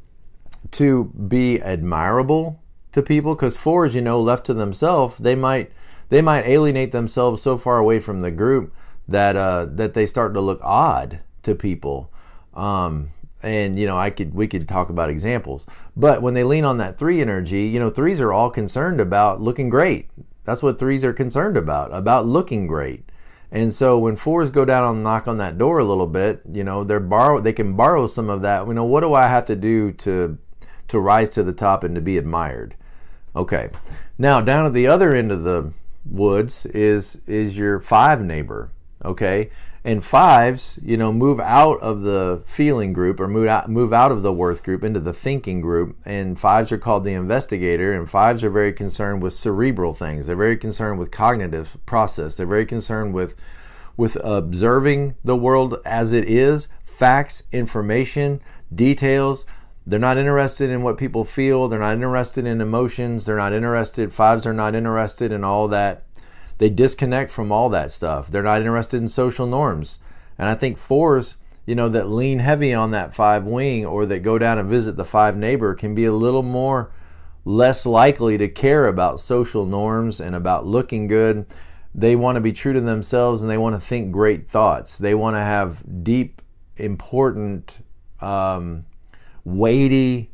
to 0.71 1.05
be 1.05 1.61
admirable 1.61 2.61
to 2.93 3.01
people 3.01 3.35
because 3.35 3.57
fours 3.57 3.95
you 3.95 4.01
know 4.01 4.19
left 4.19 4.45
to 4.47 4.53
themselves. 4.53 5.17
They 5.17 5.35
might 5.35 5.71
they 6.09 6.21
might 6.21 6.45
alienate 6.45 6.91
themselves 6.91 7.41
so 7.41 7.57
far 7.57 7.77
away 7.77 7.99
from 7.99 8.21
the 8.21 8.31
group 8.31 8.73
that 9.07 9.35
uh, 9.35 9.65
that 9.69 9.93
they 9.93 10.05
start 10.05 10.33
to 10.33 10.41
look 10.41 10.59
odd 10.63 11.19
to 11.43 11.55
people. 11.55 12.11
Um, 12.53 13.09
and 13.43 13.77
you 13.77 13.85
know 13.85 13.95
i 13.95 14.09
could 14.09 14.33
we 14.33 14.47
could 14.47 14.67
talk 14.67 14.89
about 14.89 15.09
examples. 15.09 15.65
But 15.95 16.21
when 16.21 16.33
they 16.33 16.43
lean 16.43 16.65
on 16.65 16.77
that 16.77 16.97
three 16.97 17.21
energy 17.21 17.67
you 17.67 17.79
know 17.79 17.89
threes 17.89 18.19
are 18.19 18.33
all 18.33 18.49
concerned 18.49 18.99
about 18.99 19.41
looking 19.41 19.69
great. 19.69 20.09
That's 20.43 20.63
what 20.63 20.79
threes 20.79 21.05
are 21.05 21.13
concerned 21.13 21.57
about 21.57 21.93
about 21.93 22.25
looking 22.25 22.67
great. 22.67 23.03
And 23.51 23.73
so 23.73 23.97
when 23.97 24.17
fours 24.17 24.51
go 24.51 24.65
down 24.65 24.93
and 24.93 25.03
knock 25.03 25.27
on 25.27 25.37
that 25.37 25.57
door 25.57 25.77
a 25.79 25.85
little 25.85 26.07
bit 26.07 26.41
you 26.51 26.63
know 26.63 26.83
they're 26.83 26.99
borrow 26.99 27.39
they 27.39 27.53
can 27.53 27.75
borrow 27.75 28.07
some 28.07 28.29
of 28.29 28.41
that. 28.41 28.65
You 28.65 28.73
know 28.73 28.85
what 28.85 29.01
do 29.01 29.13
i 29.13 29.27
have 29.27 29.45
to 29.45 29.55
do 29.55 29.91
to 29.93 30.39
to 30.87 30.99
rise 30.99 31.29
to 31.29 31.43
the 31.43 31.53
top 31.53 31.83
and 31.83 31.95
to 31.95 32.01
be 32.01 32.17
admired. 32.17 32.75
Okay. 33.35 33.69
Now 34.17 34.41
down 34.41 34.65
at 34.65 34.73
the 34.73 34.87
other 34.87 35.13
end 35.13 35.31
of 35.31 35.43
the 35.43 35.71
woods 36.05 36.65
is 36.67 37.21
is 37.27 37.57
your 37.57 37.79
five 37.79 38.21
neighbor. 38.23 38.71
Okay. 39.03 39.51
And 39.83 40.03
fives, 40.03 40.79
you 40.83 40.97
know, 40.97 41.13
move 41.13 41.39
out 41.39 41.79
of 41.79 42.01
the 42.01 42.41
feeling 42.45 42.91
group 42.91 43.21
or 43.21 43.27
move 43.27 43.47
out 43.47 43.69
move 43.69 43.93
out 43.93 44.11
of 44.11 44.21
the 44.21 44.33
worth 44.33 44.63
group 44.63 44.83
into 44.83 44.99
the 44.99 45.13
thinking 45.13 45.61
group. 45.61 45.95
And 46.03 46.37
fives 46.37 46.71
are 46.71 46.77
called 46.77 47.03
the 47.03 47.13
investigator. 47.13 47.93
And 47.93 48.09
fives 48.09 48.43
are 48.43 48.49
very 48.49 48.73
concerned 48.73 49.21
with 49.21 49.33
cerebral 49.33 49.93
things. 49.93 50.27
They're 50.27 50.35
very 50.35 50.57
concerned 50.57 50.99
with 50.99 51.11
cognitive 51.11 51.77
process. 51.85 52.35
They're 52.35 52.45
very 52.45 52.65
concerned 52.65 53.13
with 53.13 53.35
with 53.95 54.17
observing 54.23 55.15
the 55.23 55.35
world 55.35 55.79
as 55.83 56.13
it 56.13 56.25
is, 56.25 56.67
facts, 56.83 57.43
information, 57.51 58.41
details. 58.73 59.45
They're 59.87 59.99
not 59.99 60.17
interested 60.17 60.69
in 60.69 60.81
what 60.81 60.97
people 60.97 61.23
feel. 61.23 61.69
They're 61.69 61.79
not 61.79 61.93
interested 61.93 62.45
in 62.45 62.59
emotions. 62.59 63.25
They're 63.25 63.37
not 63.37 63.53
interested. 63.53 64.11
Fives 64.11 64.45
are 64.45 64.53
not 64.53 64.75
interested 64.75 65.31
in 65.31 65.45
all 65.45 65.69
that 65.69 66.03
they 66.57 66.69
disconnect 66.69 67.31
from 67.31 67.53
all 67.53 67.69
that 67.69 67.89
stuff. 67.91 68.29
They're 68.29 68.43
not 68.43 68.59
interested 68.59 69.01
in 69.01 69.07
social 69.07 69.47
norms. 69.47 69.99
And 70.37 70.49
I 70.49 70.55
think 70.55 70.77
fours, 70.77 71.37
you 71.65 71.73
know, 71.73 71.87
that 71.87 72.09
lean 72.09 72.39
heavy 72.39 72.73
on 72.73 72.91
that 72.91 73.15
five 73.15 73.45
wing 73.45 73.85
or 73.85 74.05
that 74.07 74.19
go 74.19 74.37
down 74.37 74.59
and 74.59 74.69
visit 74.69 74.97
the 74.97 75.05
five 75.05 75.37
neighbor 75.37 75.73
can 75.73 75.95
be 75.95 76.03
a 76.03 76.11
little 76.11 76.43
more 76.43 76.91
less 77.45 77.85
likely 77.85 78.37
to 78.37 78.49
care 78.49 78.87
about 78.87 79.21
social 79.21 79.65
norms 79.65 80.19
and 80.19 80.35
about 80.35 80.65
looking 80.65 81.07
good. 81.07 81.45
They 81.95 82.17
want 82.17 82.35
to 82.35 82.41
be 82.41 82.51
true 82.51 82.73
to 82.73 82.81
themselves 82.81 83.41
and 83.41 83.49
they 83.49 83.57
want 83.57 83.75
to 83.75 83.79
think 83.79 84.11
great 84.11 84.49
thoughts. 84.49 84.97
They 84.97 85.13
want 85.13 85.35
to 85.35 85.41
have 85.41 86.03
deep, 86.03 86.41
important, 86.75 87.85
um, 88.19 88.85
weighty 89.47 90.29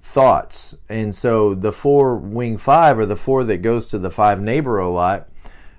thoughts. 0.00 0.76
And 0.88 1.14
so 1.14 1.54
the 1.54 1.72
four 1.72 2.16
wing 2.16 2.56
five 2.56 2.98
or 2.98 3.06
the 3.06 3.16
four 3.16 3.44
that 3.44 3.58
goes 3.58 3.88
to 3.88 3.98
the 3.98 4.10
five 4.10 4.40
neighbor 4.40 4.78
a 4.78 4.90
lot 4.90 5.28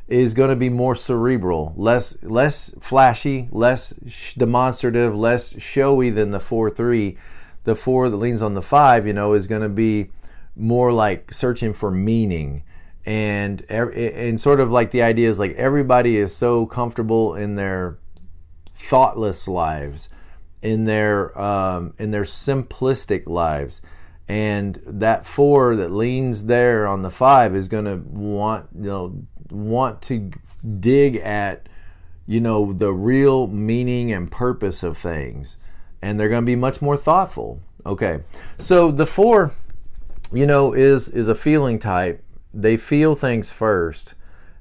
is 0.08 0.36
going 0.36 0.52
to 0.52 0.56
be 0.56 0.70
more 0.70 0.96
cerebral, 0.96 1.74
less 1.76 2.22
less 2.24 2.76
flashy, 2.80 3.48
less 3.52 3.90
demonstrative, 4.38 5.16
less 5.16 5.60
showy 5.60 6.12
than 6.12 6.32
the 6.32 6.40
four 6.40 6.70
three. 6.70 7.18
The 7.64 7.76
four 7.76 8.10
that 8.10 8.18
leans 8.18 8.44
on 8.44 8.54
the 8.54 8.62
five, 8.62 9.08
you 9.08 9.14
know, 9.14 9.34
is 9.34 9.48
going 9.48 9.64
to 9.64 9.70
be 9.70 10.12
more 10.56 10.94
like 10.94 11.34
searching 11.34 11.74
for 11.74 11.90
meaning, 11.90 12.62
and 13.04 13.62
and 13.72 14.40
sort 14.40 14.60
of 14.60 14.72
like 14.72 14.92
the 14.92 15.02
idea 15.02 15.28
is 15.28 15.40
like 15.40 15.54
everybody 15.54 16.18
is 16.18 16.36
so 16.36 16.68
comfortable 16.68 17.34
in 17.34 17.56
their 17.56 17.98
thoughtless 18.72 19.48
lives, 19.48 20.10
in 20.66 20.86
their 20.86 21.40
um, 21.40 21.94
in 21.98 22.12
their 22.12 22.24
simplistic 22.24 23.28
lives. 23.28 23.82
And 24.28 24.82
that 24.88 25.26
four 25.26 25.76
that 25.76 25.92
leans 25.92 26.46
there 26.46 26.88
on 26.88 27.04
the 27.04 27.12
five 27.12 27.56
is 27.56 27.68
going 27.68 27.86
to 27.86 27.98
want 27.98 28.70
you 28.76 28.90
know 28.90 29.28
want 29.52 30.02
to 30.04 30.32
dig 30.80 31.18
at 31.18 31.70
you 32.26 32.42
know 32.42 32.74
the 32.74 32.92
real 32.92 33.46
meaning 33.48 34.12
and 34.12 34.32
purpose 34.32 34.82
of 34.82 34.98
things. 34.98 35.58
And 36.02 36.20
they're 36.20 36.30
going 36.30 36.42
to 36.42 36.46
be 36.46 36.56
much 36.56 36.82
more 36.82 36.98
thoughtful. 36.98 37.62
Okay. 37.86 38.24
So 38.58 38.92
the 38.92 39.06
four 39.06 39.54
you 40.34 40.48
know 40.48 40.74
is 40.74 41.08
is 41.08 41.28
a 41.28 41.36
feeling 41.36 41.78
type. 41.78 42.24
They 42.52 42.78
feel 42.78 43.14
things 43.14 43.52
first 43.52 44.15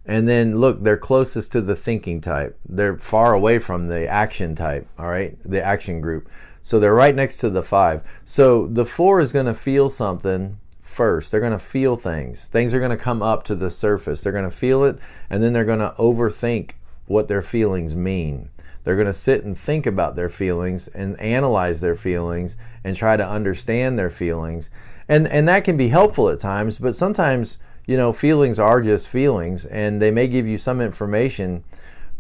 and 0.07 0.29
then 0.29 0.57
look 0.57 0.83
they're 0.83 0.97
closest 0.97 1.53
to 1.53 1.61
the 1.61 1.77
thinking 1.77 2.21
type 2.21 2.59
they're 2.69 2.99
far 2.99 3.33
away 3.33 3.59
from 3.59 3.89
the 3.89 4.07
action 4.07 4.55
type 4.55 4.87
all 4.99 5.09
right 5.09 5.37
the 5.45 5.63
action 5.63 6.01
group 6.01 6.29
so 6.61 6.79
they're 6.79 6.95
right 6.95 7.15
next 7.15 7.39
to 7.39 7.49
the 7.49 7.63
five 7.63 8.03
so 8.25 8.67
the 8.67 8.85
four 8.85 9.21
is 9.21 9.33
going 9.33 9.47
to 9.47 9.55
feel 9.55 9.89
something 9.89 10.59
first. 10.95 11.31
They're 11.31 11.41
going 11.41 11.53
to 11.53 11.59
feel 11.59 11.97
things. 11.97 12.45
Things 12.45 12.73
are 12.73 12.79
going 12.79 12.91
to 12.91 12.97
come 12.97 13.21
up 13.21 13.45
to 13.45 13.55
the 13.55 13.71
surface. 13.71 14.21
They're 14.23 14.33
going 14.33 14.45
to 14.45 14.51
feel 14.51 14.85
it, 14.85 14.99
and 15.29 15.43
then 15.43 15.53
they're 15.53 15.65
going 15.65 15.81
to 15.81 15.95
overthink 15.99 16.73
what 17.07 17.29
their 17.29 17.43
feelings 17.43 17.95
mean. 17.95 18.49
They're 18.85 18.97
going 18.97 19.07
to 19.07 19.13
sit 19.13 19.45
and 19.45 19.59
think 19.59 19.87
about 19.87 20.15
their 20.15 20.29
feelings 20.29 20.89
and 20.89 21.19
analyze 21.19 21.81
their 21.81 21.97
feelings 21.97 22.57
and 22.85 22.97
try 22.97 23.17
to 23.17 23.27
understand 23.27 23.99
their 23.99 24.11
feelings. 24.11 24.71
And 25.09 25.27
and 25.27 25.49
that 25.49 25.65
can 25.65 25.77
be 25.77 25.89
helpful 25.89 26.29
at 26.29 26.39
times, 26.39 26.79
but 26.79 26.95
sometimes, 26.95 27.59
you 27.87 27.97
know, 27.97 28.13
feelings 28.13 28.59
are 28.59 28.81
just 28.81 29.09
feelings 29.09 29.65
and 29.67 30.01
they 30.01 30.11
may 30.11 30.27
give 30.27 30.47
you 30.47 30.57
some 30.57 30.81
information, 30.81 31.65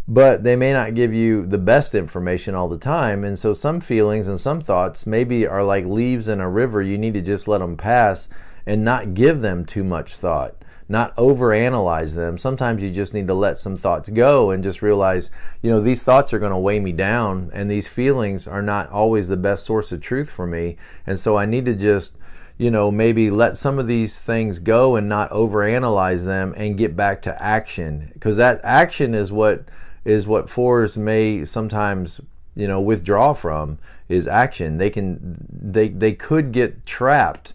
but 0.06 0.44
they 0.44 0.56
may 0.56 0.72
not 0.72 0.94
give 0.94 1.14
you 1.14 1.46
the 1.46 1.58
best 1.58 1.94
information 1.94 2.54
all 2.54 2.68
the 2.68 2.78
time. 2.78 3.24
And 3.24 3.38
so 3.38 3.54
some 3.54 3.80
feelings 3.80 4.28
and 4.28 4.38
some 4.38 4.60
thoughts 4.60 5.06
maybe 5.06 5.46
are 5.46 5.64
like 5.64 5.86
leaves 5.86 6.28
in 6.28 6.40
a 6.40 6.48
river. 6.48 6.82
You 6.82 6.98
need 6.98 7.14
to 7.14 7.22
just 7.22 7.48
let 7.48 7.58
them 7.58 7.76
pass 7.76 8.28
and 8.66 8.84
not 8.84 9.14
give 9.14 9.40
them 9.40 9.64
too 9.64 9.84
much 9.84 10.16
thought, 10.16 10.56
not 10.88 11.16
overanalyze 11.16 12.14
them. 12.14 12.36
Sometimes 12.36 12.82
you 12.82 12.90
just 12.90 13.14
need 13.14 13.26
to 13.28 13.34
let 13.34 13.58
some 13.58 13.78
thoughts 13.78 14.10
go 14.10 14.50
and 14.50 14.62
just 14.62 14.82
realize, 14.82 15.30
you 15.62 15.70
know, 15.70 15.80
these 15.80 16.02
thoughts 16.02 16.34
are 16.34 16.38
going 16.38 16.52
to 16.52 16.58
weigh 16.58 16.80
me 16.80 16.92
down 16.92 17.50
and 17.54 17.70
these 17.70 17.88
feelings 17.88 18.46
are 18.46 18.62
not 18.62 18.90
always 18.90 19.28
the 19.28 19.36
best 19.36 19.64
source 19.64 19.92
of 19.92 20.02
truth 20.02 20.30
for 20.30 20.46
me. 20.46 20.76
And 21.06 21.18
so 21.18 21.38
I 21.38 21.46
need 21.46 21.64
to 21.64 21.74
just, 21.74 22.18
you 22.56 22.70
know, 22.70 22.90
maybe 22.90 23.30
let 23.30 23.56
some 23.56 23.78
of 23.78 23.86
these 23.86 24.20
things 24.20 24.58
go 24.58 24.96
and 24.96 25.08
not 25.08 25.30
overanalyze 25.30 26.24
them 26.24 26.54
and 26.56 26.78
get 26.78 26.94
back 26.94 27.20
to 27.22 27.42
action. 27.42 28.10
Because 28.12 28.36
that 28.36 28.60
action 28.62 29.14
is 29.14 29.32
what 29.32 29.64
is 30.04 30.26
what 30.26 30.50
fours 30.50 30.96
may 30.96 31.44
sometimes 31.44 32.20
you 32.54 32.68
know 32.68 32.80
withdraw 32.80 33.32
from 33.32 33.78
is 34.08 34.28
action. 34.28 34.78
They 34.78 34.90
can 34.90 35.46
they 35.50 35.88
they 35.88 36.12
could 36.12 36.52
get 36.52 36.86
trapped 36.86 37.54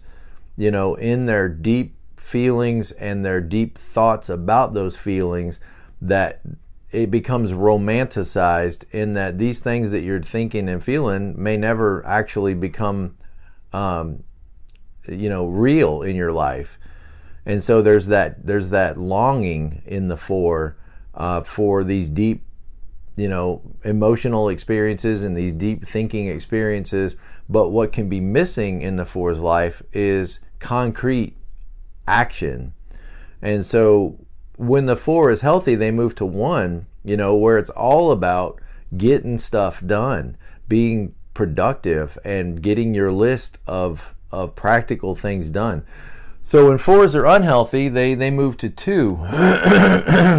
you 0.60 0.70
know, 0.70 0.94
in 0.94 1.24
their 1.24 1.48
deep 1.48 1.94
feelings 2.18 2.92
and 2.92 3.24
their 3.24 3.40
deep 3.40 3.78
thoughts 3.78 4.28
about 4.28 4.74
those 4.74 4.94
feelings 4.94 5.58
that 6.02 6.42
it 6.90 7.10
becomes 7.10 7.52
romanticized 7.52 8.84
in 8.90 9.14
that 9.14 9.38
these 9.38 9.60
things 9.60 9.90
that 9.90 10.00
you're 10.00 10.22
thinking 10.22 10.68
and 10.68 10.84
feeling 10.84 11.40
may 11.42 11.56
never 11.56 12.04
actually 12.04 12.52
become 12.52 13.14
um, 13.72 14.22
you 15.08 15.28
know 15.28 15.46
real 15.46 16.02
in 16.02 16.16
your 16.16 16.32
life 16.32 16.78
and 17.46 17.62
so 17.62 17.80
there's 17.82 18.06
that 18.06 18.46
there's 18.46 18.70
that 18.70 18.98
longing 18.98 19.82
in 19.86 20.08
the 20.08 20.16
four 20.16 20.76
uh, 21.14 21.42
for 21.42 21.82
these 21.82 22.08
deep 22.08 22.44
you 23.16 23.28
know 23.28 23.62
emotional 23.84 24.48
experiences 24.48 25.24
and 25.24 25.36
these 25.36 25.52
deep 25.52 25.86
thinking 25.86 26.28
experiences 26.28 27.16
but 27.48 27.70
what 27.70 27.92
can 27.92 28.08
be 28.08 28.20
missing 28.20 28.80
in 28.80 28.94
the 28.94 29.04
four's 29.04 29.40
life 29.40 29.82
is 29.92 30.38
concrete 30.60 31.36
action. 32.06 32.72
And 33.42 33.64
so 33.66 34.18
when 34.56 34.86
the 34.86 34.96
four 34.96 35.30
is 35.30 35.40
healthy, 35.40 35.74
they 35.74 35.90
move 35.90 36.14
to 36.16 36.26
one, 36.26 36.86
you 37.04 37.16
know, 37.16 37.34
where 37.34 37.58
it's 37.58 37.70
all 37.70 38.12
about 38.12 38.60
getting 38.96 39.38
stuff 39.38 39.84
done, 39.84 40.36
being 40.68 41.14
productive, 41.34 42.18
and 42.24 42.62
getting 42.62 42.94
your 42.94 43.10
list 43.10 43.58
of, 43.66 44.14
of 44.32 44.54
practical 44.54 45.14
things 45.14 45.50
done. 45.50 45.84
So 46.42 46.68
when 46.68 46.78
fours 46.78 47.14
are 47.14 47.26
unhealthy, 47.26 47.88
they, 47.88 48.14
they 48.14 48.30
move 48.30 48.56
to 48.58 48.70
two. 48.70 49.18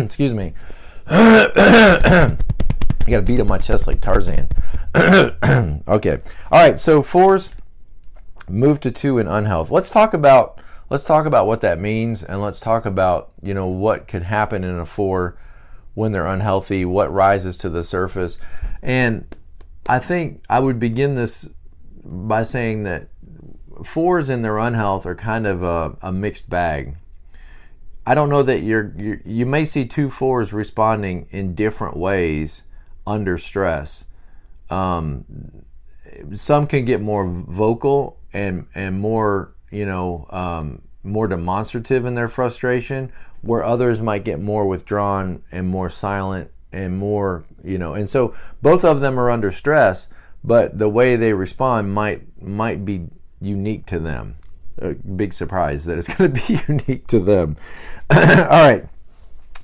Excuse 0.04 0.34
me. 0.34 0.54
I 1.08 2.36
got 3.08 3.18
to 3.18 3.22
beat 3.22 3.40
on 3.40 3.48
my 3.48 3.58
chest 3.58 3.88
like 3.88 4.02
Tarzan. 4.02 4.50
okay. 5.88 6.22
All 6.52 6.60
right. 6.60 6.80
So 6.80 7.02
fours 7.02 7.52
move 8.50 8.80
to 8.82 8.92
two 8.92 9.18
in 9.18 9.28
unhealth. 9.28 9.72
Let's 9.72 9.90
talk 9.90 10.14
about 10.14 10.62
let's 10.92 11.06
talk 11.06 11.26
about 11.26 11.48
what 11.48 11.62
that 11.62 11.80
means 11.80 12.22
and 12.22 12.42
let's 12.42 12.60
talk 12.60 12.86
about 12.86 13.32
you 13.42 13.54
know 13.54 13.66
what 13.66 14.08
could 14.08 14.24
happen 14.24 14.64
in 14.64 14.78
a 14.78 14.86
four 14.86 15.38
when 15.94 16.12
they're 16.12 16.28
unhealthy 16.28 16.84
what 16.84 17.12
rises 17.12 17.58
to 17.58 17.70
the 17.70 17.82
surface 17.82 18.38
and 18.82 19.26
i 19.88 19.98
think 19.98 20.44
i 20.50 20.60
would 20.60 20.80
begin 20.80 21.16
this 21.16 21.50
by 22.04 22.44
saying 22.44 22.84
that 22.84 23.08
fours 23.84 24.30
in 24.30 24.42
their 24.42 24.58
unhealth 24.58 25.06
are 25.06 25.16
kind 25.16 25.48
of 25.48 25.64
a, 25.64 25.96
a 26.02 26.12
mixed 26.12 26.50
bag 26.50 26.96
i 28.06 28.14
don't 28.14 28.30
know 28.30 28.44
that 28.44 28.62
you're, 28.62 28.94
you're 28.98 29.22
you 29.26 29.46
may 29.46 29.66
see 29.66 29.86
two 29.86 30.10
fours 30.10 30.54
responding 30.54 31.28
in 31.32 31.56
different 31.56 31.98
ways 31.98 32.64
under 33.06 33.38
stress 33.38 34.06
um, 34.70 35.26
some 36.34 36.66
can 36.66 36.86
get 36.86 37.02
more 37.02 37.28
vocal 37.28 38.18
and 38.34 38.68
and 38.74 39.00
more 39.00 39.54
you 39.70 39.86
know 39.86 40.26
um, 40.30 40.82
more 41.04 41.28
demonstrative 41.28 42.06
in 42.06 42.14
their 42.14 42.28
frustration, 42.28 43.12
where 43.42 43.64
others 43.64 44.02
might 44.02 44.24
get 44.24 44.40
more 44.40 44.66
withdrawn 44.68 45.44
and 45.52 45.68
more 45.68 45.90
silent 45.90 46.52
and 46.72 46.98
more 46.98 47.44
you 47.64 47.78
know. 47.78 47.94
And 47.94 48.10
so 48.10 48.36
both 48.62 48.86
of 48.86 49.02
them 49.02 49.20
are 49.20 49.30
under 49.30 49.52
stress, 49.52 50.08
but 50.44 50.78
the 50.78 50.90
way 50.90 51.16
they 51.16 51.34
respond 51.34 51.94
might 51.94 52.42
might 52.42 52.86
be 52.86 53.08
unique 53.42 53.86
to 53.88 54.00
them. 54.00 54.36
A 54.78 54.94
big 54.94 55.34
surprise 55.34 55.86
that 55.86 55.98
it's 55.98 56.14
going 56.16 56.34
to 56.34 56.48
be 56.48 56.62
unique 56.68 57.08
to 57.08 57.20
them. 57.20 57.58
All 58.10 58.18
right, 58.18 58.86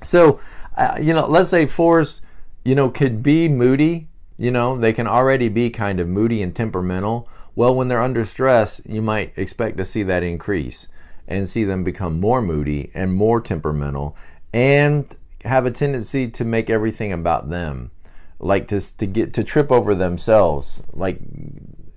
so 0.02 0.40
uh, 0.76 0.98
you 1.00 1.14
know, 1.14 1.26
let's 1.26 1.50
say 1.50 1.66
fours, 1.66 2.20
you 2.64 2.74
know, 2.74 2.90
could 2.90 3.22
be 3.22 3.48
moody. 3.48 4.08
You 4.36 4.50
know, 4.50 4.78
they 4.78 4.92
can 4.92 5.06
already 5.08 5.48
be 5.48 5.70
kind 5.70 5.98
of 5.98 6.08
moody 6.08 6.42
and 6.42 6.54
temperamental 6.54 7.28
well, 7.58 7.74
when 7.74 7.88
they're 7.88 8.00
under 8.00 8.24
stress, 8.24 8.80
you 8.86 9.02
might 9.02 9.36
expect 9.36 9.78
to 9.78 9.84
see 9.84 10.04
that 10.04 10.22
increase 10.22 10.86
and 11.26 11.48
see 11.48 11.64
them 11.64 11.82
become 11.82 12.20
more 12.20 12.40
moody 12.40 12.88
and 12.94 13.12
more 13.12 13.40
temperamental 13.40 14.16
and 14.54 15.16
have 15.42 15.66
a 15.66 15.72
tendency 15.72 16.28
to 16.28 16.44
make 16.44 16.70
everything 16.70 17.12
about 17.12 17.50
them. 17.50 17.90
like 18.38 18.68
to 18.68 18.80
to 18.98 19.06
get 19.06 19.34
to 19.34 19.42
trip 19.42 19.72
over 19.72 19.96
themselves, 19.96 20.84
like 20.92 21.18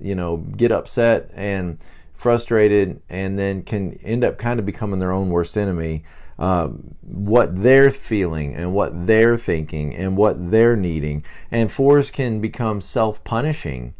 you 0.02 0.16
know, 0.16 0.38
get 0.38 0.72
upset 0.72 1.30
and 1.34 1.78
frustrated, 2.14 3.02
and 3.10 3.38
then 3.38 3.64
can 3.64 3.94
end 4.04 4.24
up 4.24 4.38
kind 4.38 4.60
of 4.60 4.66
becoming 4.66 5.00
their 5.00 5.12
own 5.12 5.30
worst 5.30 5.58
enemy. 5.58 6.04
Uh, 6.38 6.70
what 7.02 7.62
they're 7.62 7.92
feeling 7.92 8.56
and 8.56 8.74
what 8.74 9.06
they're 9.06 9.38
thinking 9.38 9.96
and 9.96 10.18
what 10.18 10.50
they're 10.50 10.76
needing, 10.76 11.24
and 11.52 11.72
fours 11.72 12.10
can 12.10 12.42
become 12.42 12.82
self-punishing. 12.82 13.94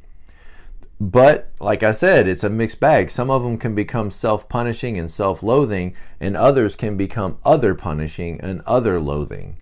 But 1.02 1.50
like 1.60 1.82
I 1.82 1.92
said, 1.92 2.28
it's 2.28 2.44
a 2.44 2.50
mixed 2.50 2.80
bag. 2.80 3.10
Some 3.10 3.32
of 3.32 3.42
them 3.42 3.58
can 3.58 3.74
become 3.74 4.12
self 4.12 4.48
punishing 4.48 5.00
and 5.00 5.10
self 5.10 5.42
loathing, 5.42 5.96
and 6.20 6.38
others 6.38 6.76
can 6.76 6.96
become 6.96 7.40
other 7.44 7.74
punishing 7.74 8.40
and 8.40 8.62
other 8.68 9.00
loathing. 9.00 9.58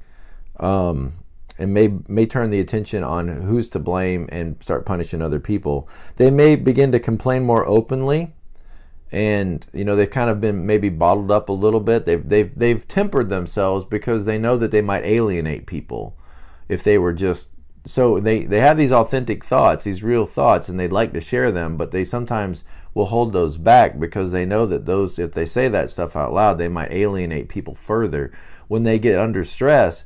Um, 0.59 1.13
and 1.59 1.73
may 1.73 1.89
may 2.07 2.25
turn 2.25 2.49
the 2.49 2.59
attention 2.59 3.03
on 3.03 3.27
who's 3.27 3.69
to 3.71 3.79
blame 3.79 4.27
and 4.31 4.55
start 4.63 4.85
punishing 4.85 5.21
other 5.21 5.39
people. 5.39 5.87
They 6.15 6.31
may 6.31 6.55
begin 6.55 6.91
to 6.93 6.99
complain 6.99 7.43
more 7.43 7.67
openly, 7.67 8.33
and 9.11 9.65
you 9.73 9.83
know 9.83 9.95
they've 9.95 10.09
kind 10.09 10.29
of 10.29 10.39
been 10.39 10.65
maybe 10.65 10.89
bottled 10.89 11.29
up 11.29 11.49
a 11.49 11.53
little 11.53 11.81
bit. 11.81 12.05
They've 12.05 12.27
they've 12.27 12.57
they've 12.57 12.87
tempered 12.87 13.29
themselves 13.29 13.83
because 13.83 14.25
they 14.25 14.39
know 14.39 14.57
that 14.57 14.71
they 14.71 14.81
might 14.81 15.03
alienate 15.03 15.67
people 15.67 16.17
if 16.69 16.83
they 16.83 16.97
were 16.97 17.13
just 17.13 17.49
so 17.85 18.19
they 18.19 18.43
they 18.45 18.61
have 18.61 18.77
these 18.77 18.93
authentic 18.93 19.43
thoughts, 19.43 19.83
these 19.83 20.03
real 20.03 20.25
thoughts, 20.25 20.69
and 20.69 20.79
they'd 20.79 20.91
like 20.91 21.11
to 21.13 21.21
share 21.21 21.51
them, 21.51 21.75
but 21.75 21.91
they 21.91 22.03
sometimes 22.03 22.63
will 22.93 23.07
hold 23.07 23.33
those 23.33 23.57
back 23.57 23.99
because 23.99 24.31
they 24.31 24.45
know 24.45 24.65
that 24.65 24.85
those 24.85 25.19
if 25.19 25.33
they 25.33 25.45
say 25.45 25.67
that 25.67 25.89
stuff 25.89 26.15
out 26.15 26.33
loud, 26.33 26.57
they 26.57 26.67
might 26.67 26.91
alienate 26.91 27.49
people 27.49 27.75
further. 27.75 28.31
When 28.67 28.83
they 28.83 28.99
get 28.99 29.17
under 29.17 29.43
stress, 29.43 30.05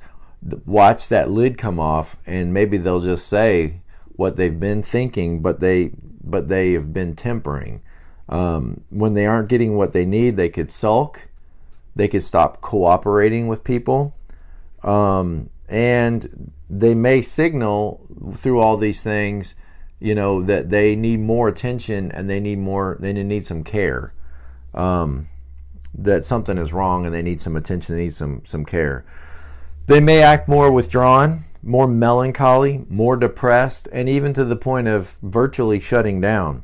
watch 0.65 1.07
that 1.09 1.29
lid 1.29 1.57
come 1.57 1.79
off 1.79 2.17
and 2.25 2.53
maybe 2.53 2.77
they'll 2.77 2.99
just 2.99 3.27
say 3.27 3.81
what 4.15 4.35
they've 4.35 4.59
been 4.59 4.81
thinking 4.81 5.41
but 5.41 5.59
they 5.59 5.91
but 6.23 6.47
they 6.47 6.71
have 6.73 6.93
been 6.93 7.15
tempering. 7.15 7.81
Um, 8.29 8.81
when 8.89 9.13
they 9.13 9.25
aren't 9.25 9.49
getting 9.49 9.75
what 9.75 9.91
they 9.93 10.05
need 10.05 10.35
they 10.35 10.49
could 10.49 10.71
sulk. 10.71 11.29
They 11.95 12.07
could 12.07 12.23
stop 12.23 12.61
cooperating 12.61 13.47
with 13.47 13.63
people. 13.63 14.15
Um, 14.81 15.49
and 15.69 16.51
they 16.69 16.95
may 16.95 17.21
signal 17.21 18.05
through 18.35 18.59
all 18.59 18.77
these 18.77 19.03
things 19.03 19.55
you 19.99 20.13
know 20.13 20.43
that 20.43 20.69
they 20.69 20.95
need 20.95 21.19
more 21.19 21.47
attention 21.47 22.11
and 22.11 22.29
they 22.29 22.39
need 22.39 22.59
more 22.59 22.97
they 22.99 23.13
need 23.13 23.45
some 23.45 23.63
care. 23.63 24.13
Um, 24.73 25.27
that 25.95 26.25
something 26.25 26.57
is 26.57 26.73
wrong 26.73 27.05
and 27.05 27.13
they 27.13 27.21
need 27.21 27.39
some 27.39 27.55
attention 27.55 27.95
they 27.95 28.03
need 28.03 28.13
some 28.13 28.41
some 28.43 28.65
care 28.65 29.05
they 29.85 29.99
may 29.99 30.21
act 30.21 30.47
more 30.47 30.71
withdrawn, 30.71 31.43
more 31.61 31.87
melancholy, 31.87 32.85
more 32.89 33.15
depressed, 33.15 33.87
and 33.91 34.07
even 34.07 34.33
to 34.33 34.45
the 34.45 34.55
point 34.55 34.87
of 34.87 35.15
virtually 35.21 35.79
shutting 35.79 36.21
down. 36.21 36.63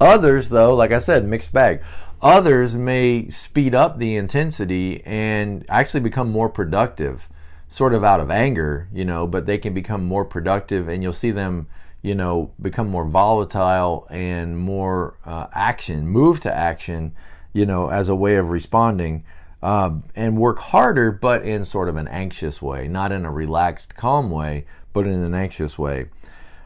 Others, 0.00 0.48
though, 0.48 0.74
like 0.74 0.92
I 0.92 0.98
said, 0.98 1.24
mixed 1.24 1.52
bag. 1.52 1.82
Others 2.22 2.76
may 2.76 3.28
speed 3.30 3.74
up 3.74 3.98
the 3.98 4.16
intensity 4.16 5.02
and 5.04 5.64
actually 5.68 6.00
become 6.00 6.30
more 6.30 6.48
productive, 6.48 7.28
sort 7.68 7.94
of 7.94 8.04
out 8.04 8.20
of 8.20 8.30
anger, 8.30 8.88
you 8.92 9.04
know, 9.04 9.26
but 9.26 9.46
they 9.46 9.58
can 9.58 9.74
become 9.74 10.04
more 10.04 10.24
productive 10.24 10.88
and 10.88 11.02
you'll 11.02 11.12
see 11.12 11.30
them, 11.30 11.66
you 12.02 12.14
know, 12.14 12.52
become 12.60 12.88
more 12.88 13.06
volatile 13.06 14.06
and 14.10 14.58
more 14.58 15.16
uh, 15.24 15.46
action, 15.52 16.06
move 16.06 16.40
to 16.40 16.54
action, 16.54 17.12
you 17.52 17.66
know, 17.66 17.88
as 17.88 18.08
a 18.08 18.14
way 18.14 18.36
of 18.36 18.50
responding 18.50 19.24
um, 19.62 20.04
and 20.16 20.38
work 20.38 20.58
harder, 20.58 21.12
but 21.12 21.42
in 21.42 21.64
sort 21.64 21.88
of 21.88 21.96
an 21.96 22.08
anxious 22.08 22.62
way, 22.62 22.88
not 22.88 23.12
in 23.12 23.24
a 23.24 23.30
relaxed, 23.30 23.96
calm 23.96 24.30
way, 24.30 24.64
but 24.92 25.06
in 25.06 25.22
an 25.22 25.34
anxious 25.34 25.78
way. 25.78 26.06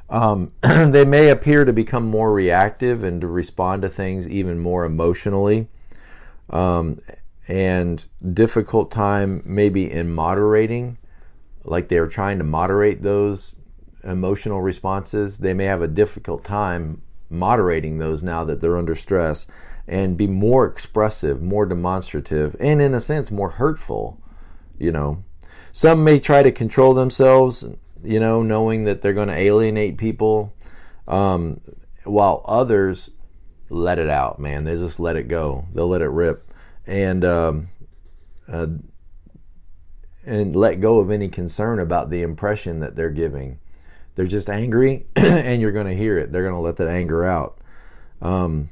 Um, 0.08 0.52
they 0.62 1.04
may 1.04 1.30
appear 1.30 1.64
to 1.64 1.72
become 1.72 2.04
more 2.04 2.32
reactive 2.32 3.02
and 3.02 3.20
to 3.20 3.26
respond 3.26 3.82
to 3.82 3.88
things 3.88 4.28
even 4.28 4.58
more 4.58 4.84
emotionally. 4.84 5.68
Um, 6.50 7.00
and 7.48 8.06
difficult 8.32 8.90
time 8.90 9.42
maybe 9.44 9.90
in 9.90 10.10
moderating, 10.10 10.98
like 11.64 11.88
they're 11.88 12.06
trying 12.06 12.38
to 12.38 12.44
moderate 12.44 13.02
those 13.02 13.56
emotional 14.02 14.60
responses. 14.62 15.38
They 15.38 15.54
may 15.54 15.64
have 15.64 15.82
a 15.82 15.88
difficult 15.88 16.44
time 16.44 17.02
moderating 17.30 17.98
those 17.98 18.22
now 18.22 18.44
that 18.44 18.60
they're 18.60 18.78
under 18.78 18.94
stress 18.94 19.46
and 19.86 20.16
be 20.16 20.26
more 20.26 20.66
expressive, 20.66 21.42
more 21.42 21.66
demonstrative, 21.66 22.56
and 22.58 22.80
in 22.80 22.94
a 22.94 23.00
sense, 23.00 23.30
more 23.30 23.50
hurtful. 23.50 24.20
You 24.78 24.92
know, 24.92 25.24
some 25.72 26.04
may 26.04 26.20
try 26.20 26.42
to 26.42 26.52
control 26.52 26.94
themselves, 26.94 27.66
you 28.02 28.20
know, 28.20 28.42
knowing 28.42 28.84
that 28.84 29.02
they're 29.02 29.12
going 29.12 29.28
to 29.28 29.34
alienate 29.34 29.98
people, 29.98 30.54
um, 31.06 31.60
while 32.04 32.42
others 32.46 33.10
let 33.68 33.98
it 33.98 34.08
out, 34.08 34.38
man. 34.38 34.64
They 34.64 34.76
just 34.76 35.00
let 35.00 35.16
it 35.16 35.28
go, 35.28 35.66
they'll 35.74 35.88
let 35.88 36.02
it 36.02 36.08
rip. 36.08 36.50
And, 36.86 37.24
um, 37.24 37.68
uh, 38.46 38.66
and 40.26 40.56
let 40.56 40.80
go 40.80 41.00
of 41.00 41.10
any 41.10 41.28
concern 41.28 41.78
about 41.78 42.10
the 42.10 42.22
impression 42.22 42.80
that 42.80 42.96
they're 42.96 43.10
giving. 43.10 43.58
They're 44.14 44.26
just 44.26 44.48
angry, 44.48 45.06
and 45.16 45.60
you're 45.60 45.72
going 45.72 45.86
to 45.86 45.96
hear 45.96 46.18
it. 46.18 46.30
They're 46.30 46.42
going 46.42 46.54
to 46.54 46.60
let 46.60 46.76
that 46.76 46.88
anger 46.88 47.24
out. 47.24 47.58
Um, 48.22 48.70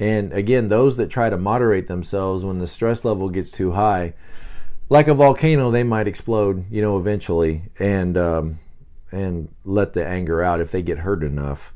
and 0.00 0.32
again, 0.32 0.68
those 0.68 0.96
that 0.96 1.10
try 1.10 1.28
to 1.28 1.36
moderate 1.36 1.86
themselves 1.86 2.44
when 2.44 2.58
the 2.58 2.66
stress 2.66 3.04
level 3.04 3.28
gets 3.28 3.50
too 3.50 3.72
high, 3.72 4.14
like 4.88 5.06
a 5.06 5.14
volcano, 5.14 5.70
they 5.70 5.84
might 5.84 6.08
explode, 6.08 6.64
you 6.70 6.80
know, 6.80 6.98
eventually, 6.98 7.62
and 7.78 8.16
um, 8.16 8.58
and 9.12 9.54
let 9.64 9.92
the 9.92 10.04
anger 10.04 10.42
out 10.42 10.60
if 10.60 10.72
they 10.72 10.82
get 10.82 10.98
hurt 10.98 11.22
enough. 11.22 11.74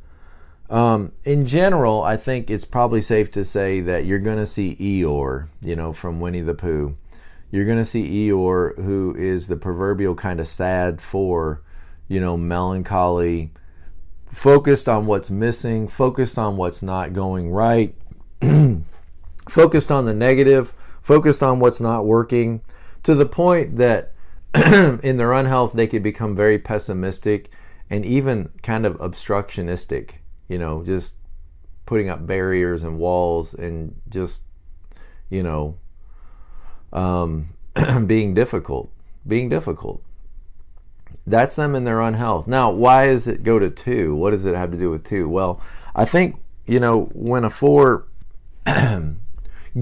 Um, 0.71 1.13
in 1.25 1.45
general, 1.45 2.03
I 2.03 2.17
think 2.17 2.51
it's 2.51 2.65
probably 2.65 3.03
safe 3.03 3.31
to 3.33 3.45
say 3.45 3.81
that 3.83 4.07
you're 4.07 4.19
going 4.19 4.39
to 4.39 4.47
see 4.47 4.75
Eeyore, 4.77 5.49
you 5.61 5.77
know, 5.77 5.93
from 5.93 6.21
Winnie 6.21 6.41
the 6.41 6.55
Pooh. 6.55 6.97
You're 7.51 7.67
going 7.67 7.79
to 7.79 7.85
see 7.85 8.29
Eeyore, 8.29 8.77
who 8.77 9.15
is 9.17 9.49
the 9.49 9.57
proverbial 9.57 10.15
kind 10.15 10.41
of 10.41 10.47
sad 10.47 11.01
four, 11.01 11.63
you 12.09 12.19
know, 12.19 12.37
melancholy, 12.37 13.53
focused 14.25 14.89
on 14.89 15.07
what's 15.07 15.31
missing, 15.31 15.87
focused 15.87 16.39
on 16.39 16.57
what's 16.57 16.83
not 16.83 17.13
going 17.13 17.51
right, 17.51 17.95
focused 19.49 19.91
on 19.91 20.05
the 20.05 20.15
negative, 20.15 20.75
focused 21.03 21.43
on 21.43 21.61
what's 21.61 21.81
not 21.81 22.07
working, 22.07 22.61
to 23.03 23.15
the 23.15 23.27
point 23.27 23.77
that 23.77 24.13
in 24.55 25.17
their 25.17 25.33
unhealth 25.33 25.73
they 25.73 25.87
could 25.87 26.03
become 26.03 26.35
very 26.37 26.59
pessimistic 26.59 27.51
and 27.91 28.05
even 28.05 28.51
kind 28.63 28.87
of 28.87 28.97
obstructionistic, 28.99 30.17
you 30.49 30.59
know, 30.59 30.85
just 30.85 31.17
putting 31.87 32.09
up 32.09 32.27
barriers 32.27 32.83
and 32.83 32.99
walls 32.99 33.55
and 33.55 34.01
just, 34.09 34.43
you 35.29 35.43
know, 35.43 35.77
um, 36.93 37.49
being 38.07 38.35
difficult, 38.35 38.91
being 39.27 39.49
difficult. 39.49 40.03
That's 41.27 41.57
them 41.57 41.75
in 41.75 41.85
their 41.85 42.01
unhealth. 42.01 42.47
Now, 42.47 42.71
why 42.71 43.07
does 43.07 43.27
it 43.27 43.43
go 43.43 43.59
to 43.59 43.71
two? 43.71 44.15
What 44.15 44.31
does 44.31 44.45
it 44.45 44.55
have 44.55 44.71
to 44.71 44.79
do 44.79 44.91
with 44.91 45.05
two? 45.05 45.29
Well, 45.29 45.61
I 45.95 46.05
think, 46.05 46.37
you 46.67 46.81
know, 46.81 47.05
when 47.13 47.45
a 47.45 47.51
four 47.51 48.07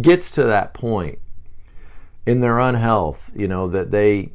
gets 0.00 0.30
to 0.32 0.44
that 0.44 0.74
point 0.74 1.18
in 2.26 2.40
their 2.40 2.58
unhealth, 2.58 3.30
you 3.34 3.48
know, 3.48 3.68
that 3.68 3.90
they 3.90 4.32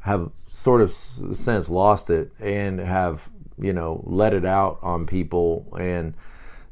have 0.00 0.30
sort 0.46 0.80
of 0.80 0.92
since 0.92 1.68
lost 1.68 2.10
it 2.10 2.30
and 2.40 2.78
have, 2.78 3.30
you 3.58 3.72
know, 3.72 4.02
let 4.04 4.32
it 4.32 4.44
out 4.44 4.78
on 4.82 5.06
people. 5.06 5.66
And 5.78 6.14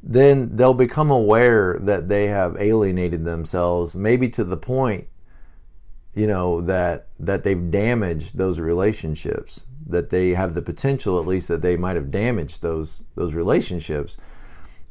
then 0.02 0.56
they'll 0.56 0.74
become 0.74 1.10
aware 1.10 1.78
that 1.80 2.08
they 2.08 2.26
have 2.26 2.56
alienated 2.58 3.24
themselves 3.24 3.96
maybe 3.96 4.28
to 4.28 4.44
the 4.44 4.56
point 4.56 5.08
you 6.14 6.26
know 6.26 6.60
that 6.60 7.08
that 7.18 7.42
they've 7.42 7.70
damaged 7.70 8.36
those 8.36 8.60
relationships 8.60 9.66
that 9.86 10.10
they 10.10 10.30
have 10.30 10.54
the 10.54 10.62
potential 10.62 11.18
at 11.18 11.26
least 11.26 11.48
that 11.48 11.62
they 11.62 11.76
might 11.76 11.96
have 11.96 12.10
damaged 12.10 12.62
those 12.62 13.02
those 13.14 13.34
relationships 13.34 14.16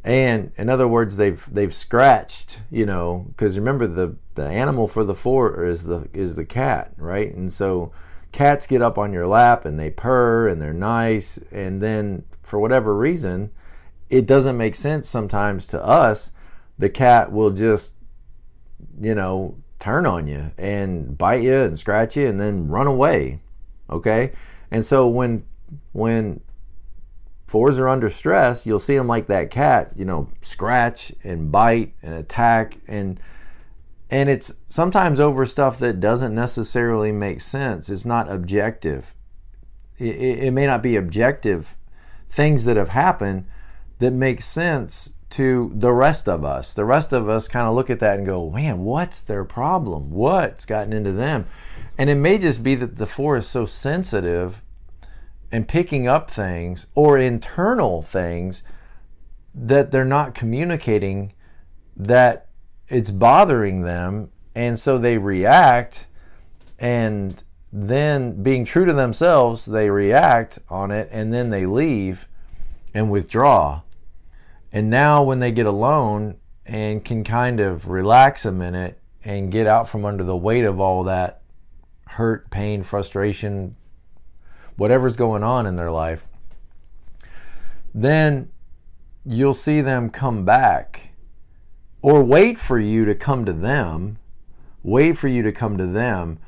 and 0.04 0.52
in 0.58 0.70
other 0.70 0.88
words 0.88 1.18
they've 1.18 1.48
they've 1.54 1.74
scratched 1.74 2.60
you 2.70 2.86
know 2.86 3.26
because 3.30 3.58
remember 3.58 3.88
the 3.88 4.16
the 4.36 4.46
animal 4.48 4.88
for 4.88 5.04
the 5.04 5.16
four 5.16 5.66
is 5.66 5.84
the 5.86 6.08
is 6.14 6.36
the 6.36 6.46
cat 6.46 6.92
right? 6.98 7.34
And 7.34 7.52
so 7.52 7.92
cats 8.32 8.68
get 8.68 8.82
up 8.82 8.98
on 8.98 9.14
your 9.14 9.28
lap 9.28 9.66
and 9.66 9.80
they 9.80 9.92
purr 9.92 10.48
and 10.48 10.62
they're 10.62 10.74
nice. 10.74 11.38
And 11.52 11.82
then 11.82 12.26
for 12.42 12.60
whatever 12.60 12.96
reason 12.96 13.52
it 14.10 14.26
doesn't 14.26 14.58
make 14.58 14.76
sense 14.76 15.08
sometimes 15.08 15.68
to 15.68 15.84
us. 15.84 16.32
The 16.78 16.90
cat 16.90 17.32
will 17.32 17.52
just 17.52 17.94
you 19.00 19.16
know 19.16 19.58
turn 19.80 20.06
on 20.06 20.28
you 20.28 20.52
and 20.58 21.18
bite 21.18 21.44
you 21.44 21.62
and 21.62 21.78
scratch 21.78 22.16
you 22.18 22.28
and 22.28 22.40
then 22.40 22.68
run 22.68 22.88
away 22.88 23.40
okay? 23.90 24.32
And 24.72 24.84
so 24.84 25.08
when 25.08 25.46
when 25.92 26.42
fours 27.48 27.80
are 27.80 27.88
under 27.88 28.10
stress, 28.10 28.66
you'll 28.66 28.80
see 28.80 28.96
them 28.96 29.08
like 29.08 29.28
that 29.28 29.52
cat, 29.52 29.92
you 29.96 30.06
know, 30.06 30.30
scratch 30.42 31.14
and 31.24 31.52
bite 31.52 31.94
and 32.02 32.14
attack 32.14 32.78
and 32.88 33.20
and 34.10 34.30
it's 34.30 34.54
sometimes 34.70 35.20
over 35.20 35.44
stuff 35.46 35.80
that 35.80 36.00
doesn't 36.00 36.36
necessarily 36.36 37.12
make 37.12 37.42
sense. 37.42 37.90
It's 37.90 38.06
not 38.06 38.32
objective. 38.32 39.16
it, 39.98 40.16
it 40.16 40.52
may 40.52 40.68
not 40.68 40.84
be 40.84 40.96
objective 40.96 41.76
things 42.28 42.66
that 42.66 42.78
have 42.78 42.90
happened 42.90 43.46
that 44.00 44.12
make 44.12 44.42
sense 44.42 45.14
to 45.34 45.72
the 45.76 45.92
rest 45.92 46.28
of 46.28 46.46
us. 46.46 46.74
The 46.74 46.86
rest 46.86 47.14
of 47.14 47.28
us 47.28 47.48
kind 47.48 47.68
of 47.68 47.74
look 47.74 47.90
at 47.90 48.00
that 48.00 48.18
and 48.18 48.26
go, 48.26 48.50
man, 48.50 48.84
what's 48.84 49.22
their 49.22 49.44
problem? 49.44 50.12
What's 50.12 50.66
gotten 50.66 50.94
into 50.94 51.12
them? 51.12 51.48
And 51.98 52.10
it 52.10 52.16
may 52.16 52.38
just 52.38 52.64
be 52.64 52.76
that 52.76 52.98
the 52.98 53.06
four 53.06 53.38
is 53.38 53.48
so 53.48 53.66
sensitive 53.66 54.63
and 55.54 55.68
picking 55.68 56.08
up 56.08 56.32
things 56.32 56.88
or 56.96 57.16
internal 57.16 58.02
things 58.02 58.64
that 59.54 59.92
they're 59.92 60.04
not 60.04 60.34
communicating 60.34 61.32
that 61.96 62.48
it's 62.88 63.12
bothering 63.12 63.84
them. 63.84 64.32
And 64.56 64.80
so 64.80 64.98
they 64.98 65.20
react. 65.20 66.08
And 66.80 67.44
then, 67.72 68.42
being 68.42 68.66
true 68.66 68.86
to 68.86 68.94
themselves, 68.94 69.66
they 69.66 69.92
react 69.92 70.58
on 70.70 70.90
it 70.90 71.08
and 71.12 71.32
then 71.32 71.52
they 71.52 71.68
leave 71.68 72.28
and 72.96 73.12
withdraw. 73.12 73.82
And 74.72 74.90
now, 74.90 75.22
when 75.22 75.38
they 75.38 75.52
get 75.52 75.68
alone 75.68 76.38
and 76.66 77.06
can 77.06 77.24
kind 77.24 77.60
of 77.60 77.88
relax 77.88 78.44
a 78.44 78.52
minute 78.52 79.00
and 79.24 79.52
get 79.52 79.68
out 79.68 79.88
from 79.88 80.04
under 80.04 80.24
the 80.24 80.36
weight 80.36 80.66
of 80.66 80.80
all 80.80 81.04
that 81.04 81.42
hurt, 82.08 82.50
pain, 82.50 82.82
frustration, 82.82 83.76
whatever's 84.78 85.16
going 85.16 85.44
on 85.44 85.66
in 85.66 85.76
their 85.76 85.92
life, 85.92 86.28
then 87.94 88.50
you'll 89.26 89.54
see 89.54 89.82
them 89.82 90.10
come 90.10 90.44
back 90.46 91.12
or 92.02 92.24
wait 92.24 92.58
for 92.58 92.80
you 92.80 93.06
to 93.06 93.16
come 93.16 93.46
to 93.46 93.54
them, 93.54 94.18
wait 94.82 95.18
for 95.18 95.28
you 95.28 95.42
to 95.42 95.52
come 95.52 95.78
to 95.78 95.86
them, 95.86 96.40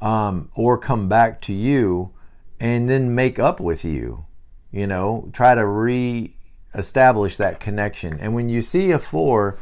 um, 0.00 0.50
or 0.54 0.76
come 0.76 1.08
back 1.08 1.40
to 1.40 1.52
you 1.52 2.12
and 2.60 2.88
then 2.88 3.14
make 3.14 3.38
up 3.38 3.60
with 3.60 3.84
you. 3.84 4.26
You 4.70 4.86
know, 4.86 5.30
try 5.32 5.54
to 5.54 5.64
re 5.64 6.34
establish 6.74 7.36
that 7.36 7.60
connection. 7.60 8.18
And 8.18 8.34
when 8.34 8.48
you 8.48 8.60
see 8.60 8.90
a 8.90 8.98
four 8.98 9.58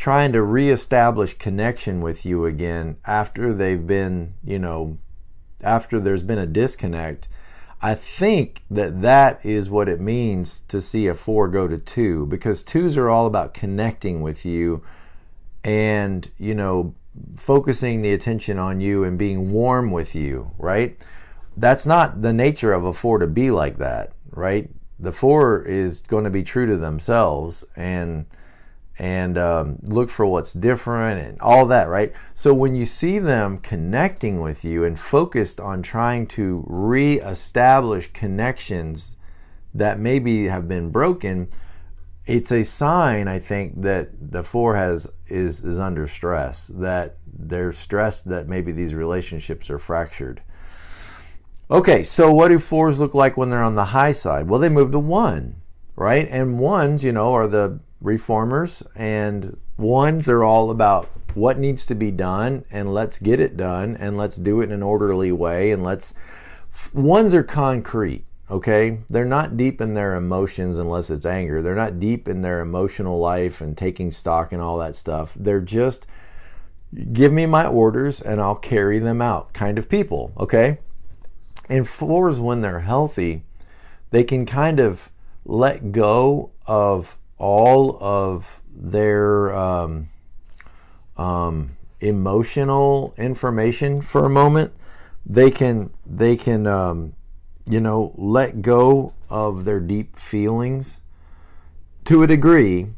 trying 0.00 0.32
to 0.32 0.42
re-establish 0.42 1.34
connection 1.34 2.00
with 2.00 2.24
you 2.24 2.46
again 2.46 2.96
after 3.04 3.52
they've 3.52 3.86
been, 3.86 4.32
you 4.42 4.58
know, 4.58 4.96
after 5.62 6.00
there's 6.00 6.22
been 6.22 6.38
a 6.38 6.46
disconnect, 6.46 7.28
I 7.82 7.94
think 7.94 8.62
that 8.70 9.02
that 9.02 9.44
is 9.44 9.70
what 9.70 9.88
it 9.88 10.00
means 10.00 10.60
to 10.62 10.80
see 10.80 11.06
a 11.06 11.14
four 11.14 11.48
go 11.48 11.66
to 11.66 11.78
two 11.78 12.26
because 12.26 12.62
twos 12.62 12.96
are 12.96 13.08
all 13.08 13.26
about 13.26 13.54
connecting 13.54 14.20
with 14.20 14.44
you 14.44 14.82
and, 15.64 16.30
you 16.38 16.54
know, 16.54 16.94
focusing 17.34 18.02
the 18.02 18.12
attention 18.12 18.58
on 18.58 18.80
you 18.80 19.04
and 19.04 19.18
being 19.18 19.52
warm 19.52 19.90
with 19.90 20.14
you, 20.14 20.50
right? 20.58 20.98
That's 21.56 21.86
not 21.86 22.22
the 22.22 22.32
nature 22.32 22.72
of 22.72 22.84
a 22.84 22.92
four 22.92 23.18
to 23.18 23.26
be 23.26 23.50
like 23.50 23.78
that, 23.78 24.12
right? 24.30 24.70
the 25.00 25.12
four 25.12 25.62
is 25.62 26.02
going 26.02 26.24
to 26.24 26.30
be 26.30 26.42
true 26.42 26.66
to 26.66 26.76
themselves 26.76 27.64
and 27.74 28.26
and 29.00 29.38
um, 29.38 29.78
look 29.80 30.10
for 30.10 30.26
what's 30.26 30.52
different 30.52 31.26
and 31.26 31.40
all 31.40 31.64
that, 31.64 31.88
right? 31.88 32.12
So 32.34 32.52
when 32.52 32.74
you 32.74 32.84
see 32.84 33.18
them 33.18 33.56
connecting 33.56 34.42
with 34.42 34.62
you 34.62 34.84
and 34.84 34.98
focused 34.98 35.58
on 35.58 35.80
trying 35.80 36.26
to 36.28 36.62
reestablish 36.66 38.12
connections 38.12 39.16
that 39.72 39.98
maybe 39.98 40.48
have 40.48 40.68
been 40.68 40.90
broken, 40.90 41.48
it's 42.26 42.52
a 42.52 42.62
sign, 42.62 43.26
I 43.26 43.38
think, 43.38 43.80
that 43.80 44.32
the 44.32 44.44
four 44.44 44.76
has 44.76 45.10
is 45.28 45.64
is 45.64 45.78
under 45.78 46.06
stress. 46.06 46.66
That 46.66 47.16
they're 47.26 47.72
stressed 47.72 48.28
that 48.28 48.48
maybe 48.48 48.70
these 48.70 48.94
relationships 48.94 49.70
are 49.70 49.78
fractured. 49.78 50.42
Okay, 51.70 52.02
so 52.02 52.34
what 52.34 52.48
do 52.48 52.58
fours 52.58 53.00
look 53.00 53.14
like 53.14 53.38
when 53.38 53.48
they're 53.48 53.62
on 53.62 53.76
the 53.76 53.86
high 53.86 54.12
side? 54.12 54.46
Well, 54.46 54.60
they 54.60 54.68
move 54.68 54.92
to 54.92 54.98
one, 54.98 55.62
right? 55.96 56.28
And 56.28 56.58
ones, 56.58 57.02
you 57.02 57.12
know, 57.12 57.32
are 57.32 57.46
the 57.46 57.80
reformers, 58.00 58.82
and 58.94 59.56
ones 59.76 60.28
are 60.28 60.42
all 60.42 60.70
about 60.70 61.08
what 61.34 61.58
needs 61.58 61.86
to 61.86 61.94
be 61.94 62.10
done, 62.10 62.64
and 62.70 62.92
let's 62.92 63.18
get 63.18 63.40
it 63.40 63.56
done, 63.56 63.96
and 63.96 64.16
let's 64.16 64.36
do 64.36 64.60
it 64.60 64.64
in 64.64 64.72
an 64.72 64.82
orderly 64.82 65.32
way, 65.32 65.70
and 65.70 65.82
let's. 65.82 66.14
Ones 66.94 67.34
are 67.34 67.42
concrete, 67.42 68.24
okay? 68.50 69.00
They're 69.08 69.24
not 69.24 69.56
deep 69.56 69.80
in 69.80 69.94
their 69.94 70.14
emotions 70.14 70.78
unless 70.78 71.10
it's 71.10 71.26
anger. 71.26 71.62
They're 71.62 71.74
not 71.74 72.00
deep 72.00 72.28
in 72.28 72.42
their 72.42 72.60
emotional 72.60 73.18
life 73.18 73.60
and 73.60 73.76
taking 73.76 74.10
stock 74.10 74.52
and 74.52 74.62
all 74.62 74.78
that 74.78 74.94
stuff. 74.94 75.34
They're 75.38 75.60
just 75.60 76.06
give 77.12 77.32
me 77.32 77.46
my 77.46 77.66
orders 77.66 78.20
and 78.20 78.40
I'll 78.40 78.56
carry 78.56 78.98
them 78.98 79.22
out 79.22 79.52
kind 79.52 79.78
of 79.78 79.88
people, 79.88 80.32
okay? 80.38 80.78
And 81.68 81.86
fours, 81.86 82.40
when 82.40 82.62
they're 82.62 82.80
healthy, 82.80 83.44
they 84.10 84.24
can 84.24 84.44
kind 84.44 84.80
of 84.80 85.10
let 85.44 85.92
go 85.92 86.50
of 86.66 87.16
all 87.40 87.96
of 88.02 88.60
their 88.70 89.52
um, 89.56 90.08
um, 91.16 91.76
emotional 92.00 93.14
information 93.16 94.00
for 94.00 94.26
a 94.26 94.30
moment. 94.30 94.72
They 95.26 95.50
can 95.50 95.90
they 96.06 96.36
can 96.36 96.66
um, 96.66 97.14
you 97.68 97.80
know 97.80 98.14
let 98.16 98.62
go 98.62 99.14
of 99.28 99.64
their 99.64 99.80
deep 99.80 100.16
feelings 100.16 101.00
to 102.04 102.22
a 102.22 102.26
degree 102.26 102.88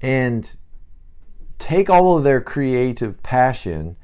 and 0.00 0.54
take 1.58 1.90
all 1.90 2.16
of 2.16 2.24
their 2.24 2.40
creative 2.40 3.22
passion 3.22 3.96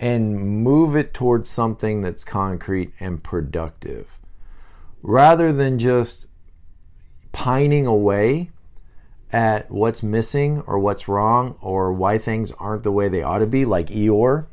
and 0.00 0.36
move 0.64 0.96
it 0.96 1.14
towards 1.14 1.48
something 1.48 2.00
that's 2.00 2.24
concrete 2.24 2.92
and 2.98 3.22
productive 3.22 4.18
rather 5.02 5.52
than 5.52 5.78
just 5.78 6.26
pining 7.30 7.86
away 7.86 8.50
at 9.32 9.70
what's 9.70 10.02
missing 10.02 10.62
or 10.66 10.78
what's 10.78 11.08
wrong 11.08 11.56
or 11.60 11.92
why 11.92 12.18
things 12.18 12.52
aren't 12.52 12.82
the 12.82 12.92
way 12.92 13.08
they 13.08 13.22
ought 13.22 13.38
to 13.38 13.46
be, 13.46 13.64
like 13.64 13.88
Eeyore, 13.88 14.46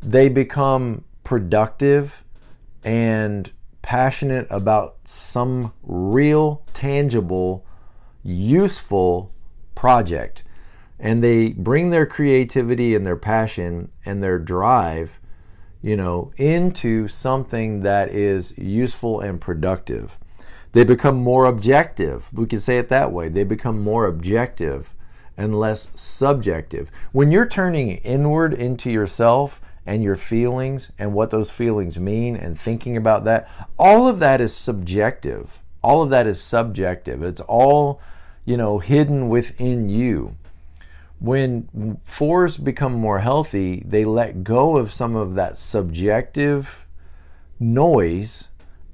they 0.00 0.28
become 0.28 1.04
productive 1.24 2.24
and 2.84 3.50
passionate 3.82 4.46
about 4.50 4.96
some 5.04 5.72
real, 5.82 6.62
tangible, 6.74 7.64
useful 8.22 9.32
project. 9.74 10.42
And 10.98 11.22
they 11.22 11.50
bring 11.50 11.90
their 11.90 12.06
creativity 12.06 12.94
and 12.94 13.06
their 13.06 13.16
passion 13.16 13.90
and 14.04 14.22
their 14.22 14.38
drive 14.38 15.20
you 15.80 15.96
know 15.96 16.32
into 16.36 17.08
something 17.08 17.80
that 17.80 18.10
is 18.10 18.56
useful 18.58 19.20
and 19.20 19.40
productive 19.40 20.18
they 20.72 20.84
become 20.84 21.16
more 21.16 21.46
objective. 21.46 22.32
We 22.32 22.46
can 22.46 22.60
say 22.60 22.78
it 22.78 22.88
that 22.88 23.12
way. 23.12 23.28
They 23.28 23.44
become 23.44 23.80
more 23.80 24.06
objective 24.06 24.94
and 25.36 25.58
less 25.58 25.90
subjective. 25.94 26.90
When 27.12 27.30
you're 27.30 27.46
turning 27.46 27.90
inward 27.98 28.52
into 28.52 28.90
yourself 28.90 29.60
and 29.86 30.02
your 30.02 30.16
feelings 30.16 30.92
and 30.98 31.14
what 31.14 31.30
those 31.30 31.50
feelings 31.50 31.98
mean 31.98 32.36
and 32.36 32.58
thinking 32.58 32.96
about 32.96 33.24
that 33.24 33.48
all 33.78 34.06
of 34.06 34.18
that 34.18 34.40
is 34.40 34.54
subjective. 34.54 35.60
All 35.80 36.02
of 36.02 36.10
that 36.10 36.26
is 36.26 36.40
subjective. 36.42 37.22
It's 37.22 37.40
all 37.40 38.00
you 38.44 38.56
know 38.56 38.80
hidden 38.80 39.28
within 39.30 39.88
you. 39.88 40.36
When 41.20 41.98
fours 42.04 42.58
become 42.58 42.92
more 42.92 43.20
healthy, 43.20 43.82
they 43.86 44.04
let 44.04 44.44
go 44.44 44.76
of 44.76 44.92
some 44.92 45.16
of 45.16 45.34
that 45.36 45.56
subjective 45.56 46.86
noise 47.58 48.48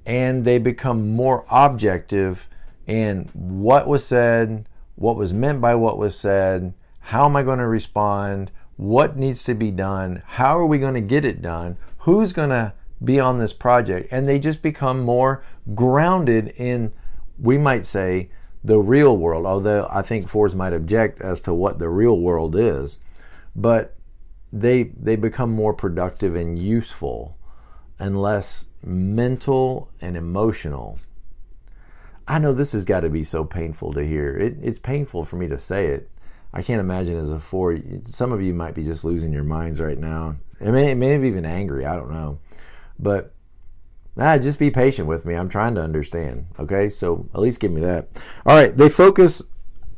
and 0.06 0.44
they 0.44 0.58
become 0.58 1.10
more 1.10 1.44
objective 1.50 2.48
in 2.86 3.28
what 3.32 3.86
was 3.86 4.06
said, 4.06 4.66
what 4.96 5.16
was 5.16 5.32
meant 5.32 5.60
by 5.60 5.74
what 5.74 5.98
was 5.98 6.18
said, 6.18 6.74
how 7.00 7.24
am 7.24 7.36
I 7.36 7.42
going 7.42 7.58
to 7.58 7.66
respond, 7.66 8.50
what 8.76 9.16
needs 9.16 9.44
to 9.44 9.54
be 9.54 9.70
done, 9.70 10.22
how 10.26 10.58
are 10.58 10.66
we 10.66 10.78
going 10.78 10.94
to 10.94 11.00
get 11.00 11.24
it 11.24 11.40
done, 11.40 11.76
who's 11.98 12.32
going 12.32 12.50
to 12.50 12.72
be 13.02 13.18
on 13.20 13.38
this 13.38 13.52
project. 13.52 14.08
And 14.10 14.28
they 14.28 14.38
just 14.38 14.62
become 14.62 15.00
more 15.00 15.42
grounded 15.74 16.48
in, 16.56 16.92
we 17.38 17.58
might 17.58 17.84
say, 17.84 18.30
the 18.62 18.78
real 18.78 19.16
world, 19.16 19.44
although 19.44 19.86
I 19.90 20.00
think 20.02 20.26
fours 20.26 20.54
might 20.54 20.72
object 20.72 21.20
as 21.20 21.40
to 21.42 21.52
what 21.52 21.78
the 21.78 21.90
real 21.90 22.18
world 22.18 22.56
is, 22.56 22.98
but 23.54 23.94
they 24.50 24.84
they 24.84 25.16
become 25.16 25.52
more 25.52 25.74
productive 25.74 26.34
and 26.34 26.58
useful 26.58 27.36
and 27.98 28.20
less 28.20 28.66
mental 28.82 29.90
and 30.00 30.16
emotional. 30.16 30.98
I 32.26 32.38
know 32.38 32.52
this 32.52 32.72
has 32.72 32.84
got 32.84 33.00
to 33.00 33.10
be 33.10 33.22
so 33.24 33.44
painful 33.44 33.92
to 33.92 34.04
hear. 34.04 34.36
It, 34.36 34.56
it's 34.62 34.78
painful 34.78 35.24
for 35.24 35.36
me 35.36 35.48
to 35.48 35.58
say 35.58 35.88
it. 35.88 36.10
I 36.52 36.62
can't 36.62 36.80
imagine 36.80 37.16
as 37.16 37.30
a 37.30 37.38
four. 37.38 37.78
Some 38.06 38.32
of 38.32 38.40
you 38.40 38.54
might 38.54 38.74
be 38.74 38.84
just 38.84 39.04
losing 39.04 39.32
your 39.32 39.44
minds 39.44 39.80
right 39.80 39.98
now. 39.98 40.36
It 40.60 40.70
may, 40.70 40.94
maybe 40.94 41.28
even 41.28 41.44
angry. 41.44 41.84
I 41.84 41.96
don't 41.96 42.12
know. 42.12 42.38
But 42.98 43.34
Ah, 44.16 44.38
just 44.38 44.60
be 44.60 44.70
patient 44.70 45.08
with 45.08 45.24
me. 45.24 45.34
I'm 45.34 45.48
trying 45.48 45.74
to 45.74 45.82
understand. 45.82 46.46
Okay, 46.58 46.88
so 46.88 47.28
at 47.34 47.40
least 47.40 47.60
give 47.60 47.72
me 47.72 47.80
that. 47.80 48.08
All 48.46 48.56
right, 48.56 48.76
they 48.76 48.88
focus 48.88 49.42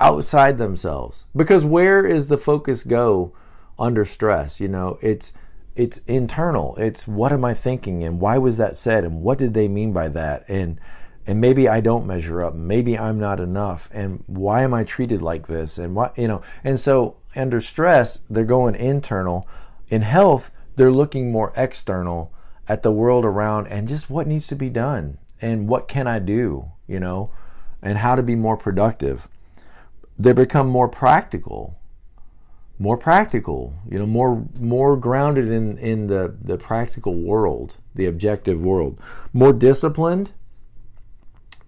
outside 0.01 0.59
themselves 0.59 1.27
because 1.35 1.65
where 1.65 2.05
is 2.05 2.29
the 2.29 2.39
focus 2.39 2.83
go 2.83 3.33
under 3.79 4.05
stress? 4.05 4.59
You 4.59 4.69
know, 4.69 4.99
it's 5.03 5.33
it's 5.77 5.99
internal. 6.07 6.75
It's 6.77 7.07
what 7.07 7.33
am 7.33 7.45
I 7.45 7.55
thinking 7.55 8.03
and 8.03 8.21
why 8.21 8.39
was 8.39 8.57
that 8.57 8.77
said 8.77 9.05
and 9.05 9.23
what 9.23 9.39
did 9.39 9.55
they 9.55 9.69
mean 9.69 9.93
by 9.93 10.09
that 10.09 10.45
and 10.49 10.81
and 11.27 11.41
maybe 11.41 11.69
I 11.69 11.81
don't 11.81 12.07
measure 12.07 12.43
up. 12.43 12.55
Maybe 12.55 12.97
I'm 12.97 13.19
not 13.19 13.41
enough. 13.41 13.89
And 13.93 14.23
why 14.27 14.63
am 14.63 14.73
I 14.73 14.85
treated 14.85 15.21
like 15.21 15.49
this? 15.49 15.77
And 15.77 15.95
what 15.95 16.17
you 16.17 16.29
know. 16.29 16.43
And 16.63 16.79
so 16.79 17.17
under 17.35 17.61
stress, 17.61 18.21
they're 18.31 18.45
going 18.45 18.77
internal. 18.77 19.49
In 19.89 20.03
health, 20.03 20.51
they're 20.77 20.93
looking 20.93 21.33
more 21.33 21.53
external 21.57 22.33
at 22.69 22.83
the 22.83 22.93
world 22.93 23.25
around 23.25 23.67
and 23.69 23.89
just 23.89 24.09
what 24.09 24.27
needs 24.27 24.47
to 24.49 24.57
be 24.57 24.71
done 24.71 25.19
and 25.41 25.69
what 25.69 25.89
can 25.89 26.07
I 26.07 26.19
do, 26.19 26.71
you 26.87 27.01
know, 27.01 27.31
and 27.83 27.99
how 27.99 28.15
to 28.15 28.23
be 28.23 28.35
more 28.35 28.57
productive. 28.57 29.29
They 30.19 30.33
become 30.33 30.69
more 30.69 30.89
practical 30.89 31.77
more 32.79 32.97
practical, 32.97 33.75
you 33.91 33.99
know, 33.99 34.07
more 34.07 34.45
more 34.59 34.97
grounded 34.97 35.49
in 35.49 35.79
in 35.79 36.07
the 36.09 36.37
the 36.41 36.59
practical 36.59 37.15
world, 37.15 37.77
the 37.95 38.07
objective 38.07 38.61
world, 38.61 39.01
more 39.33 39.53
disciplined. 39.53 40.33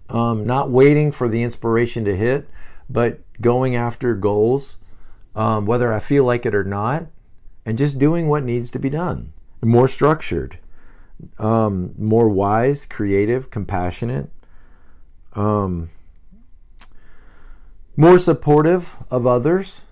Um, 0.09 0.43
not 0.43 0.71
waiting 0.71 1.11
for 1.11 1.27
the 1.27 1.43
inspiration 1.43 2.03
to 2.05 2.15
hit, 2.15 2.49
but 2.89 3.19
going 3.41 3.75
after 3.75 4.15
goals, 4.15 4.77
um, 5.35 5.67
whether 5.67 5.93
I 5.93 5.99
feel 5.99 6.23
like 6.23 6.47
it 6.47 6.55
or 6.55 6.63
not, 6.63 7.05
and 7.63 7.77
just 7.77 7.99
doing 7.99 8.27
what 8.27 8.43
needs 8.43 8.71
to 8.71 8.79
be 8.79 8.89
done. 8.89 9.33
More 9.61 9.87
structured, 9.87 10.57
um, 11.37 11.93
more 11.95 12.27
wise, 12.27 12.87
creative, 12.87 13.51
compassionate, 13.51 14.31
um, 15.33 15.89
more 17.95 18.17
supportive 18.17 18.95
of 19.11 19.27
others 19.27 19.83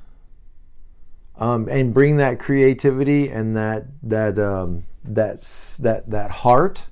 um, 1.37 1.67
and 1.69 1.93
bring 1.93 2.17
that 2.17 2.39
creativity 2.39 3.29
and 3.29 3.55
that 3.55 3.85
that 4.03 4.39
um, 4.39 4.83
that 5.03 5.39
that 5.79 6.09
that 6.09 6.31
heart 6.31 6.87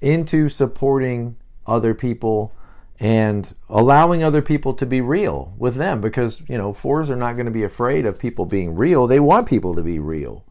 into 0.00 0.48
supporting 0.48 1.36
other 1.66 1.94
people 1.94 2.52
and 2.98 3.52
allowing 3.68 4.22
other 4.22 4.40
people 4.40 4.72
to 4.72 4.86
be 4.86 5.00
real 5.00 5.54
with 5.58 5.74
them 5.76 6.00
because 6.00 6.42
you 6.48 6.56
know 6.56 6.72
fours 6.72 7.10
are 7.10 7.16
not 7.16 7.34
going 7.34 7.46
to 7.46 7.52
be 7.52 7.64
afraid 7.64 8.06
of 8.06 8.18
people 8.18 8.46
being 8.46 8.74
real. 8.74 9.06
They 9.06 9.20
want 9.20 9.48
people 9.48 9.74
to 9.74 9.82
be 9.82 9.98
real. 9.98 10.44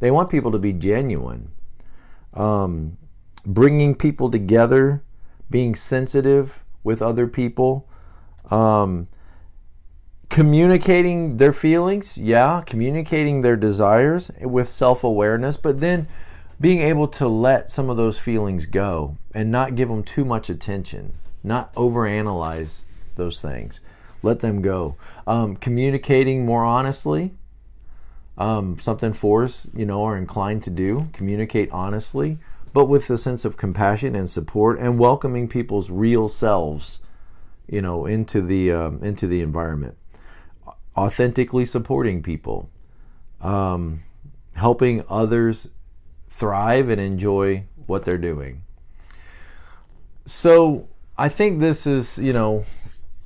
They 0.00 0.10
want 0.10 0.30
people 0.30 0.50
to 0.52 0.58
be 0.58 0.72
genuine. 0.72 1.50
Um, 2.32 2.96
bringing 3.44 3.94
people 3.94 4.30
together 4.30 5.02
being 5.50 5.74
sensitive 5.74 6.64
with 6.84 7.02
other 7.02 7.26
people 7.26 7.88
um, 8.50 9.08
communicating 10.30 11.36
their 11.36 11.52
feelings, 11.52 12.16
yeah, 12.16 12.62
communicating 12.64 13.40
their 13.40 13.56
desires 13.56 14.30
with 14.40 14.68
self 14.68 15.04
awareness, 15.04 15.56
but 15.56 15.80
then 15.80 16.06
being 16.60 16.80
able 16.80 17.08
to 17.08 17.28
let 17.28 17.70
some 17.70 17.90
of 17.90 17.96
those 17.96 18.18
feelings 18.18 18.66
go 18.66 19.16
and 19.34 19.50
not 19.50 19.74
give 19.74 19.88
them 19.88 20.04
too 20.04 20.24
much 20.24 20.48
attention, 20.48 21.12
not 21.42 21.74
overanalyze 21.74 22.82
those 23.16 23.40
things. 23.40 23.80
Let 24.22 24.40
them 24.40 24.62
go. 24.62 24.96
Um, 25.26 25.56
communicating 25.56 26.44
more 26.44 26.64
honestly, 26.64 27.32
um, 28.38 28.78
something 28.78 29.12
fours, 29.12 29.68
you 29.74 29.86
know, 29.86 30.04
are 30.04 30.16
inclined 30.16 30.62
to 30.64 30.70
do. 30.70 31.08
Communicate 31.12 31.70
honestly, 31.72 32.38
but 32.72 32.84
with 32.84 33.08
a 33.10 33.18
sense 33.18 33.44
of 33.44 33.56
compassion 33.56 34.14
and 34.14 34.28
support, 34.28 34.78
and 34.78 34.98
welcoming 34.98 35.48
people's 35.48 35.90
real 35.90 36.28
selves, 36.28 37.00
you 37.66 37.80
know, 37.80 38.04
into 38.06 38.42
the 38.42 38.70
um, 38.70 39.02
into 39.02 39.26
the 39.26 39.40
environment 39.40 39.96
authentically 40.96 41.64
supporting 41.64 42.22
people, 42.22 42.70
um, 43.40 44.02
helping 44.54 45.02
others 45.08 45.68
thrive 46.28 46.88
and 46.88 47.00
enjoy 47.00 47.64
what 47.86 48.04
they're 48.04 48.18
doing. 48.18 48.62
So 50.26 50.88
I 51.18 51.28
think 51.28 51.60
this 51.60 51.86
is, 51.86 52.18
you 52.18 52.32
know, 52.32 52.64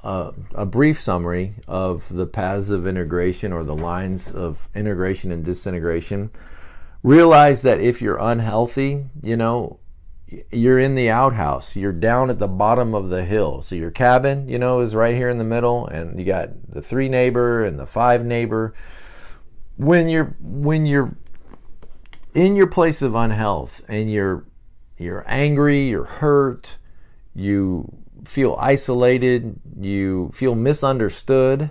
uh, 0.03 0.33
a 0.55 0.67
brief 0.67 1.01
summary 1.01 1.55
of 1.67 2.15
the 2.15 2.27
paths 2.27 2.69
of 2.69 2.87
integration 2.87 3.53
or 3.53 3.65
the 3.65 3.77
lines 3.77 4.31
of 4.33 4.69
integration 4.75 5.33
and 5.33 5.45
disintegration. 5.45 6.31
Realize 7.03 7.63
that 7.63 7.81
if 7.81 8.01
you're 8.03 8.19
unhealthy, 8.19 9.07
you 9.23 9.37
know, 9.37 9.79
you're 10.51 10.79
in 10.79 10.95
the 10.95 11.11
outhouse. 11.11 11.77
You're 11.77 11.93
down 11.93 12.31
at 12.31 12.39
the 12.39 12.49
bottom 12.49 12.95
of 12.95 13.11
the 13.11 13.25
hill. 13.25 13.63
So 13.63 13.75
your 13.75 13.91
cabin, 13.91 14.49
you 14.49 14.59
know, 14.59 14.81
is 14.81 14.95
right 14.95 15.15
here 15.15 15.29
in 15.29 15.39
the 15.39 15.45
middle, 15.45 15.87
and 15.87 16.19
you 16.19 16.25
got 16.25 16.51
the 16.69 16.83
three 16.83 17.09
neighbor 17.09 17.65
and 17.65 17.79
the 17.79 17.87
five 17.87 18.25
neighbor. 18.25 18.75
When 19.77 20.09
you're 20.09 20.37
when 20.41 20.87
you're 20.87 21.17
in 22.35 22.57
your 22.57 22.67
place 22.67 23.03
of 23.03 23.15
unhealth 23.15 23.83
and 23.89 24.11
you're 24.11 24.45
you're 24.97 25.25
angry, 25.27 25.89
you're 25.89 26.05
hurt, 26.05 26.79
you 27.35 27.93
feel 28.25 28.57
isolated, 28.59 29.61
you 29.79 30.31
feel 30.33 30.55
misunderstood, 30.55 31.71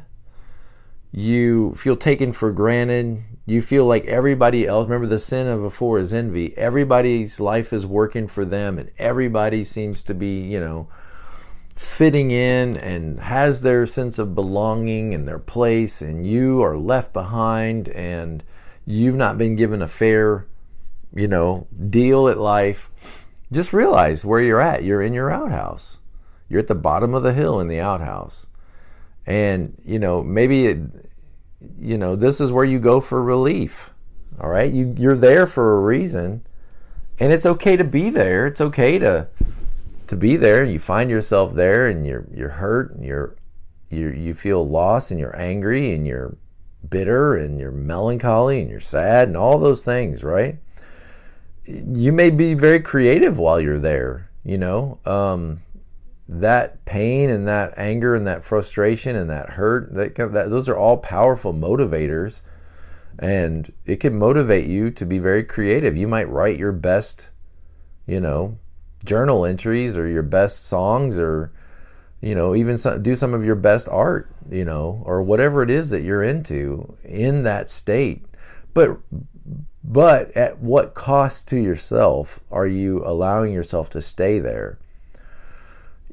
you 1.14 1.76
feel 1.76 1.96
taken 1.96 2.34
for 2.34 2.52
granted, 2.52 3.24
you 3.46 3.62
feel 3.62 3.86
like 3.86 4.06
everybody 4.06 4.66
else 4.66 4.86
remember 4.86 5.06
the 5.06 5.20
sin 5.20 5.46
of 5.46 5.64
a 5.64 5.70
four 5.70 6.00
is 6.00 6.12
envy. 6.12 6.58
Everybody's 6.58 7.40
life 7.40 7.72
is 7.72 7.86
working 7.86 8.28
for 8.28 8.44
them 8.44 8.80
and 8.80 8.92
everybody 8.98 9.64
seems 9.64 10.02
to 10.04 10.16
be 10.16 10.42
you 10.42 10.60
know 10.60 10.88
fitting 11.76 12.32
in 12.32 12.78
and 12.78 13.20
has 13.20 13.62
their 13.62 13.86
sense 13.86 14.18
of 14.18 14.34
belonging 14.34 15.14
and 15.14 15.28
their 15.28 15.40
place 15.40 16.02
and 16.02 16.26
you 16.26 16.62
are 16.64 16.78
left 16.78 17.14
behind 17.14 17.90
and 17.90 18.44
you've 18.86 19.16
not 19.16 19.38
been 19.38 19.56
given 19.56 19.82
a 19.82 19.88
fair 19.88 20.48
you 21.14 21.28
know 21.28 21.68
deal 21.90 22.28
at 22.28 22.40
life. 22.40 23.28
Just 23.52 23.72
realize 23.72 24.26
where 24.26 24.42
you're 24.42 24.62
at. 24.62 24.84
You're 24.84 25.04
in 25.04 25.14
your 25.14 25.30
outhouse. 25.30 26.00
You're 26.50 26.62
at 26.62 26.68
the 26.68 26.76
bottom 26.76 27.14
of 27.14 27.22
the 27.22 27.34
hill 27.34 27.60
in 27.60 27.68
the 27.68 27.80
outhouse 27.80 28.48
and 29.26 29.76
you 29.84 30.00
know 30.00 30.24
maybe 30.24 30.66
it, 30.66 30.80
you 31.78 31.98
know, 31.98 32.16
this 32.16 32.42
is 32.42 32.52
where 32.52 32.66
you 32.66 32.80
go 32.80 33.00
for 33.00 33.22
relief. 33.24 33.94
All 34.40 34.50
right, 34.50 34.72
you 34.72 34.96
you're 34.98 35.16
there 35.16 35.46
for 35.46 35.78
a 35.78 35.82
reason, 35.82 36.46
and 37.20 37.32
it's 37.32 37.46
okay 37.46 37.78
to 37.78 37.84
be 37.84 38.10
there. 38.10 38.48
It's 38.48 38.62
okay 38.62 39.00
to 39.00 39.28
to 40.08 40.16
be 40.16 40.36
there. 40.36 40.64
You 40.64 40.80
find 40.80 41.10
yourself 41.10 41.54
there, 41.54 41.88
and 41.88 42.06
you're 42.06 42.26
you're 42.34 42.50
hurt, 42.50 42.92
and 42.92 43.06
you're 43.06 43.36
you 43.90 44.10
you 44.10 44.34
feel 44.34 44.68
lost, 44.68 45.12
and 45.12 45.20
you're 45.20 45.40
angry, 45.40 45.94
and 45.94 46.08
you're 46.08 46.36
bitter, 46.90 47.36
and 47.36 47.60
you're 47.60 47.72
melancholy, 47.72 48.62
and 48.62 48.70
you're 48.70 48.80
sad, 48.80 49.28
and 49.28 49.38
all 49.38 49.60
those 49.60 49.84
things. 49.84 50.24
Right? 50.24 50.58
You 51.66 52.12
may 52.12 52.30
be 52.30 52.56
very 52.56 52.80
creative 52.80 53.40
while 53.40 53.62
you're 53.62 53.80
there. 53.80 54.30
You 54.44 54.58
know, 54.58 55.00
um, 55.06 55.60
that 56.42 56.84
pain 56.86 57.30
and 57.30 57.48
that 57.48 57.74
anger 57.78 58.16
and 58.16 58.26
that 58.26 58.44
frustration 58.44 59.16
and 59.16 59.30
that 59.30 59.52
hurt 59.52 59.94
that, 59.94 60.16
that 60.16 60.50
those 60.50 60.68
are 60.68 60.78
all 60.78 60.98
powerful 60.98 61.54
motivators. 61.54 62.42
And 63.20 63.72
it 63.86 63.98
can 63.98 64.18
motivate 64.18 64.68
you 64.68 64.90
to 64.92 65.06
be 65.06 65.20
very 65.20 65.44
creative. 65.44 65.96
You 65.96 66.08
might 66.08 66.30
write 66.30 66.58
your 66.58 66.72
best 66.72 67.30
you 68.06 68.20
know 68.20 68.58
journal 69.06 69.46
entries 69.46 69.98
or 69.98 70.08
your 70.08 70.24
best 70.24 70.66
songs 70.66 71.18
or 71.18 71.52
you 72.22 72.36
know 72.36 72.56
even 72.56 72.78
some, 72.78 73.02
do 73.04 73.16
some 73.16 73.34
of 73.34 73.46
your 73.46 73.56
best 73.56 73.88
art 73.90 74.30
you 74.50 74.66
know 74.66 75.02
or 75.06 75.22
whatever 75.22 75.62
it 75.62 75.70
is 75.70 75.90
that 75.90 76.02
you're 76.02 76.24
into 76.24 76.96
in 77.04 77.44
that 77.44 77.70
state. 77.70 78.26
But 78.74 78.98
but 79.84 80.36
at 80.36 80.60
what 80.60 80.94
cost 80.94 81.48
to 81.50 81.58
yourself 81.58 82.40
are 82.50 82.68
you 82.68 83.06
allowing 83.06 83.54
yourself 83.54 83.90
to 83.92 84.02
stay 84.02 84.40
there 84.40 84.80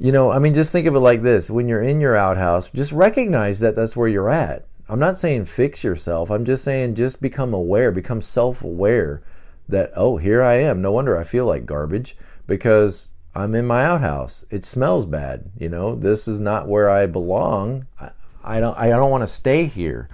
you 0.00 0.12
know, 0.12 0.30
I 0.30 0.38
mean, 0.38 0.54
just 0.54 0.72
think 0.72 0.86
of 0.86 0.94
it 0.94 1.00
like 1.00 1.20
this 1.20 1.50
when 1.50 1.68
you're 1.68 1.82
in 1.82 2.00
your 2.00 2.16
outhouse, 2.16 2.70
just 2.70 2.90
recognize 2.90 3.60
that 3.60 3.74
that's 3.74 3.94
where 3.94 4.08
you're 4.08 4.30
at. 4.30 4.66
I'm 4.88 4.98
not 4.98 5.18
saying 5.18 5.44
fix 5.44 5.84
yourself. 5.84 6.30
I'm 6.30 6.46
just 6.46 6.64
saying 6.64 6.94
just 6.94 7.20
become 7.20 7.52
aware, 7.52 7.92
become 7.92 8.22
self 8.22 8.64
aware 8.64 9.22
that, 9.68 9.92
oh, 9.94 10.16
here 10.16 10.42
I 10.42 10.54
am. 10.54 10.80
No 10.80 10.90
wonder 10.90 11.18
I 11.18 11.22
feel 11.22 11.44
like 11.44 11.66
garbage 11.66 12.16
because 12.46 13.10
I'm 13.34 13.54
in 13.54 13.66
my 13.66 13.84
outhouse. 13.84 14.46
It 14.48 14.64
smells 14.64 15.04
bad. 15.04 15.50
You 15.58 15.68
know, 15.68 15.94
this 15.94 16.26
is 16.26 16.40
not 16.40 16.66
where 16.66 16.88
I 16.88 17.04
belong. 17.04 17.86
I, 18.00 18.10
I 18.42 18.58
don't, 18.58 18.78
I 18.78 18.88
don't 18.88 19.10
want 19.10 19.22
to 19.22 19.26
stay 19.26 19.66
here. 19.66 20.08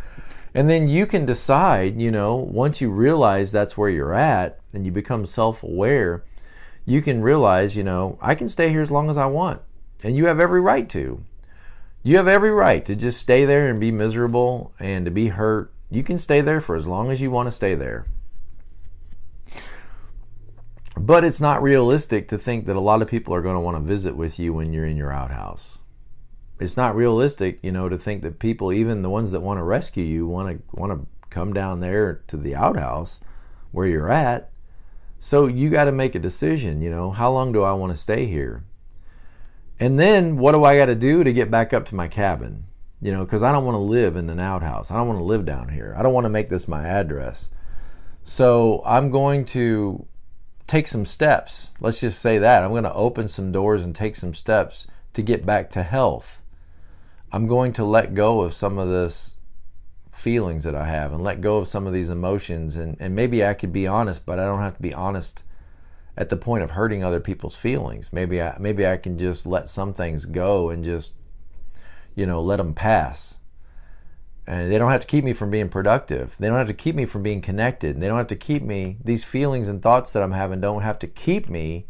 And 0.53 0.69
then 0.69 0.89
you 0.89 1.07
can 1.07 1.27
decide, 1.27 2.01
you 2.01 2.11
know, 2.11 2.35
once 2.35 2.81
you 2.81 2.91
realize 2.91 3.53
that's 3.53 3.79
where 3.79 3.89
you're 3.89 4.15
at 4.15 4.59
and 4.75 4.85
you 4.85 4.91
become 4.91 5.27
self 5.27 5.63
aware, 5.63 6.25
you 6.85 7.03
can 7.03 7.23
realize, 7.23 7.77
you 7.77 7.85
know, 7.85 8.19
I 8.21 8.35
can 8.35 8.49
stay 8.49 8.71
here 8.71 8.83
as 8.83 8.91
long 8.91 9.09
as 9.09 9.17
I 9.17 9.27
want. 9.27 9.63
And 10.03 10.17
you 10.17 10.27
have 10.27 10.41
every 10.41 10.61
right 10.61 10.89
to. 10.91 11.25
You 12.03 12.17
have 12.19 12.29
every 12.29 12.53
right 12.53 12.85
to 12.87 12.95
just 12.95 13.21
stay 13.21 13.45
there 13.45 13.69
and 13.69 13.81
be 13.81 13.91
miserable 13.91 14.73
and 14.79 15.05
to 15.05 15.11
be 15.11 15.29
hurt. 15.29 15.73
You 15.91 16.03
can 16.03 16.19
stay 16.19 16.41
there 16.41 16.61
for 16.61 16.77
as 16.77 16.87
long 16.87 17.11
as 17.11 17.21
you 17.21 17.31
want 17.31 17.49
to 17.49 17.51
stay 17.51 17.75
there. 17.75 18.07
But 20.97 21.25
it's 21.25 21.41
not 21.41 21.63
realistic 21.63 22.29
to 22.29 22.39
think 22.39 22.67
that 22.67 22.77
a 22.77 22.81
lot 22.81 23.03
of 23.03 23.09
people 23.09 23.35
are 23.35 23.43
going 23.43 23.57
to 23.57 23.61
want 23.61 23.77
to 23.77 23.83
visit 23.83 24.17
with 24.17 24.39
you 24.39 24.53
when 24.53 24.73
you're 24.73 24.87
in 24.87 24.97
your 24.97 25.13
outhouse. 25.13 25.79
It's 26.59 26.77
not 26.77 26.97
realistic, 26.97 27.59
you 27.63 27.71
know, 27.71 27.89
to 27.89 27.99
think 27.99 28.23
that 28.23 28.39
people, 28.39 28.73
even 28.73 29.03
the 29.03 29.11
ones 29.11 29.31
that 29.33 29.41
want 29.41 29.59
to 29.59 29.63
rescue 29.63 30.05
you, 30.05 30.27
want 30.27 30.49
to 30.49 30.77
want 30.79 30.93
to 30.93 31.07
come 31.29 31.53
down 31.53 31.81
there 31.81 32.23
to 32.29 32.37
the 32.37 32.55
outhouse 32.55 33.21
where 33.73 33.87
you're 33.87 34.11
at. 34.11 34.51
So 35.19 35.47
you 35.47 35.69
got 35.69 35.85
to 35.85 35.93
make 35.93 36.15
a 36.15 36.21
decision, 36.21 36.81
you 36.81 36.91
know, 36.91 37.11
how 37.11 37.31
long 37.31 37.53
do 37.53 37.63
I 37.63 37.73
want 37.73 37.93
to 37.93 37.97
stay 37.97 38.27
here? 38.27 38.65
And 39.79 39.99
then 39.99 40.39
what 40.39 40.53
do 40.53 40.65
I 40.65 40.77
got 40.77 40.87
to 40.87 40.95
do 40.95 41.23
to 41.23 41.33
get 41.33 41.51
back 41.51 41.73
up 41.73 41.87
to 41.87 41.95
my 41.95 42.09
cabin? 42.09 42.65
You 43.01 43.13
know, 43.13 43.25
because 43.25 43.43
I 43.43 43.53
don't 43.53 43.65
want 43.65 43.75
to 43.75 43.81
live 43.81 44.17
in 44.17 44.31
an 44.31 44.41
outhouse. 44.41 44.91
I 44.91 44.97
don't 44.97 45.09
want 45.09 45.21
to 45.21 45.25
live 45.25 45.45
down 45.45 45.69
here. 45.69 45.95
I 45.97 46.03
don't 46.03 46.15
want 46.15 46.25
to 46.25 46.31
make 46.31 46.49
this 46.49 46.67
my 46.67 46.87
address. 46.87 47.51
So 48.25 48.83
I'm 48.87 49.11
going 49.11 49.45
to 49.47 50.07
take 50.67 50.89
some 50.89 51.05
steps. 51.05 51.73
Let's 51.79 52.01
just 52.01 52.21
say 52.21 52.39
that. 52.39 52.65
I'm 52.65 52.71
going 52.71 52.85
to 52.85 52.95
open 52.95 53.29
some 53.29 53.53
doors 53.53 53.85
and 53.85 53.95
take 53.95 54.17
some 54.17 54.35
steps 54.35 54.87
to 55.13 55.23
get 55.23 55.47
back 55.47 55.71
to 55.73 55.83
health. 55.83 56.43
I'm 57.31 57.47
going 57.47 57.73
to 57.75 57.85
let 57.85 58.15
go 58.15 58.41
of 58.41 58.55
some 58.55 58.79
of 58.79 58.89
this 58.89 59.37
feelings 60.11 60.65
that 60.65 60.75
I 60.75 60.87
have 60.87 61.13
and 61.13 61.23
let 61.23 61.43
go 61.43 61.59
of 61.59 61.69
some 61.69 61.87
of 61.87 61.93
these 61.93 62.09
emotions. 62.09 62.77
And, 62.77 62.97
and 62.99 63.15
maybe 63.15 63.45
I 63.45 63.53
could 63.53 63.73
be 63.73 63.87
honest, 63.87 64.25
but 64.25 64.39
I 64.39 64.45
don't 64.45 64.61
have 64.61 64.77
to 64.77 64.83
be 64.83 64.95
honest 64.95 65.43
at 66.17 66.29
the 66.29 66.37
point 66.37 66.63
of 66.63 66.71
hurting 66.71 67.05
other 67.05 67.21
people's 67.21 67.57
feelings. 67.57 68.13
Maybe 68.13 68.41
I, 68.41 68.57
maybe 68.59 68.87
I 68.87 68.97
can 68.97 69.19
just 69.19 69.47
let 69.47 69.69
some 69.69 69.93
things 69.93 70.25
go 70.25 70.71
and 70.71 70.85
just, 70.85 71.15
you 72.15 72.27
know, 72.27 72.41
let 72.41 72.57
them 72.57 72.75
pass. 72.75 73.39
And 74.47 74.71
they 74.71 74.79
don't 74.79 74.93
have 74.93 75.01
to 75.01 75.07
keep 75.07 75.25
me 75.25 75.33
from 75.33 75.51
being 75.51 75.69
productive. 75.69 76.37
They 76.39 76.49
don't 76.49 76.59
have 76.59 76.69
to 76.69 76.75
keep 76.75 76.95
me 76.95 77.05
from 77.05 77.23
being 77.23 77.43
connected. 77.43 78.01
They 78.01 78.07
don't 78.07 78.17
have 78.17 78.29
to 78.29 78.37
keep 78.37 78.63
me, 78.63 78.97
these 79.05 79.25
feelings 79.25 79.69
and 79.69 79.83
thoughts 79.83 80.13
that 80.13 80.23
I'm 80.23 80.33
having 80.33 80.61
don't 80.61 80.83
have 80.83 80.99
to 81.01 81.07
keep 81.07 81.49
me 81.49 81.87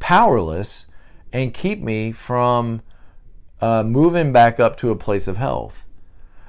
powerless 0.00 0.86
and 1.32 1.54
keep 1.54 1.80
me 1.80 2.12
from 2.12 2.82
uh, 3.60 3.82
moving 3.84 4.32
back 4.32 4.60
up 4.60 4.76
to 4.78 4.90
a 4.90 4.96
place 4.96 5.28
of 5.28 5.36
health. 5.36 5.85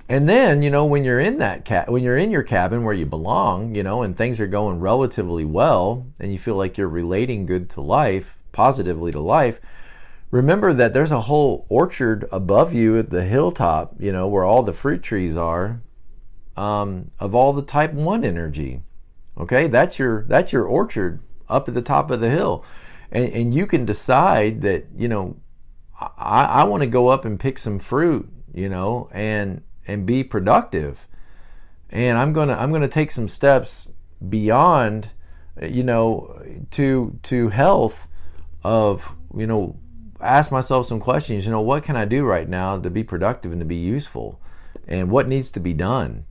And 0.09 0.27
then, 0.29 0.61
you 0.61 0.69
know, 0.69 0.85
when 0.85 1.03
you're 1.03 1.19
in 1.19 1.37
that 1.37 1.65
cat, 1.65 1.91
when 1.91 2.01
you're 2.01 2.17
in 2.17 2.31
your 2.31 2.43
cabin 2.43 2.83
where 2.83 2.93
you 2.93 3.05
belong, 3.05 3.75
you 3.75 3.83
know, 3.83 4.03
and 4.03 4.15
things 4.15 4.39
are 4.39 4.47
going 4.47 4.79
relatively 4.79 5.43
well, 5.43 6.07
and 6.19 6.31
you 6.31 6.39
feel 6.39 6.55
like 6.55 6.77
you're 6.77 6.87
relating 6.87 7.45
good 7.45 7.69
to 7.71 7.81
life, 7.81 8.37
positively 8.53 9.11
to 9.11 9.19
life, 9.19 9.59
remember 10.31 10.71
that 10.73 10.93
there's 10.93 11.11
a 11.11 11.21
whole 11.21 11.65
orchard 11.67 12.25
above 12.31 12.73
you 12.73 12.97
at 12.97 13.09
the 13.09 13.25
hilltop, 13.25 13.95
you 13.99 14.13
know, 14.13 14.27
where 14.27 14.45
all 14.45 14.63
the 14.63 14.71
fruit 14.71 15.03
trees 15.03 15.35
are, 15.35 15.81
um, 16.55 17.11
of 17.19 17.35
all 17.35 17.51
the 17.51 17.61
type 17.61 17.93
one 17.93 18.23
energy. 18.23 18.81
Okay, 19.37 19.67
that's 19.67 19.99
your 19.99 20.23
that's 20.23 20.51
your 20.51 20.63
orchard 20.63 21.21
up 21.47 21.67
at 21.67 21.75
the 21.75 21.81
top 21.81 22.09
of 22.09 22.21
the 22.21 22.29
hill, 22.29 22.65
and 23.11 23.31
and 23.31 23.53
you 23.53 23.67
can 23.67 23.85
decide 23.85 24.61
that 24.61 24.87
you 24.95 25.07
know, 25.07 25.37
I, 25.99 26.45
I 26.45 26.63
want 26.63 26.81
to 26.81 26.87
go 26.87 27.09
up 27.09 27.23
and 27.23 27.39
pick 27.39 27.59
some 27.59 27.77
fruit, 27.77 28.27
you 28.51 28.67
know, 28.67 29.09
and 29.11 29.61
and 29.87 30.05
be 30.05 30.23
productive. 30.23 31.07
And 31.89 32.17
I'm 32.17 32.33
gonna 32.33 32.53
I'm 32.53 32.71
gonna 32.71 32.87
take 32.87 33.11
some 33.11 33.27
steps 33.27 33.87
beyond, 34.27 35.11
you 35.61 35.83
know, 35.83 36.41
to 36.71 37.17
to 37.23 37.49
health 37.49 38.07
of 38.63 39.15
you 39.35 39.47
know 39.47 39.77
ask 40.21 40.51
myself 40.51 40.85
some 40.85 40.99
questions. 40.99 41.45
You 41.45 41.51
know, 41.51 41.61
what 41.61 41.83
can 41.83 41.95
I 41.95 42.05
do 42.05 42.25
right 42.25 42.47
now 42.47 42.77
to 42.77 42.89
be 42.89 43.03
productive 43.03 43.51
and 43.51 43.61
to 43.61 43.65
be 43.65 43.75
useful, 43.75 44.39
and 44.87 45.09
what 45.09 45.27
needs 45.27 45.49
to 45.51 45.59
be 45.59 45.73
done, 45.73 46.25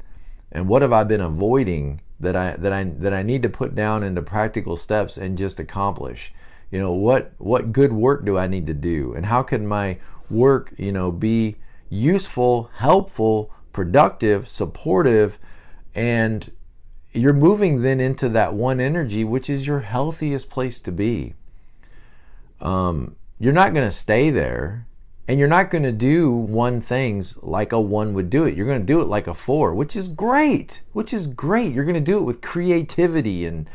and 0.52 0.68
what 0.68 0.82
have 0.82 0.92
I 0.92 1.04
been 1.04 1.20
avoiding 1.20 2.00
that 2.20 2.36
I 2.36 2.56
that 2.56 2.72
I 2.72 2.84
that 2.84 3.14
I 3.14 3.22
need 3.22 3.42
to 3.42 3.48
put 3.48 3.74
down 3.74 4.02
into 4.02 4.22
practical 4.22 4.76
steps 4.76 5.16
and 5.16 5.38
just 5.38 5.60
accomplish. 5.60 6.32
You 6.70 6.80
know, 6.80 6.92
what 6.92 7.32
what 7.38 7.72
good 7.72 7.92
work 7.92 8.24
do 8.24 8.36
I 8.36 8.46
need 8.46 8.66
to 8.66 8.74
do, 8.74 9.14
and 9.14 9.26
how 9.26 9.42
can 9.42 9.66
my 9.66 9.98
work 10.28 10.72
you 10.76 10.92
know 10.92 11.12
be 11.12 11.56
useful, 11.88 12.70
helpful, 12.74 13.50
productive, 13.72 14.48
supportive, 14.48 15.38
and 15.94 16.50
you're 17.12 17.32
moving 17.32 17.82
then 17.82 18.00
into 18.00 18.28
that 18.28 18.54
one 18.54 18.80
energy, 18.80 19.24
which 19.24 19.48
is 19.48 19.66
your 19.66 19.80
healthiest 19.80 20.50
place 20.50 20.80
to 20.80 20.92
be. 20.92 21.34
Um, 22.60 23.16
you're 23.38 23.52
not 23.52 23.74
going 23.74 23.86
to 23.86 23.94
stay 23.94 24.30
there 24.30 24.86
and 25.28 25.38
you're 25.38 25.48
not 25.48 25.70
going 25.70 25.82
to 25.82 25.92
do 25.92 26.30
one 26.30 26.80
things 26.80 27.36
like 27.42 27.72
a 27.72 27.80
one 27.80 28.14
would 28.14 28.30
do 28.30 28.44
it. 28.44 28.56
You're 28.56 28.66
going 28.66 28.80
to 28.80 28.86
do 28.86 29.00
it 29.00 29.08
like 29.08 29.26
a 29.26 29.34
four, 29.34 29.74
which 29.74 29.96
is 29.96 30.08
great, 30.08 30.82
which 30.92 31.12
is 31.12 31.26
great. 31.26 31.72
You're 31.72 31.84
going 31.84 31.94
to 31.94 32.00
do 32.00 32.18
it 32.18 32.22
with 32.22 32.40
creativity 32.40 33.44
and 33.44 33.68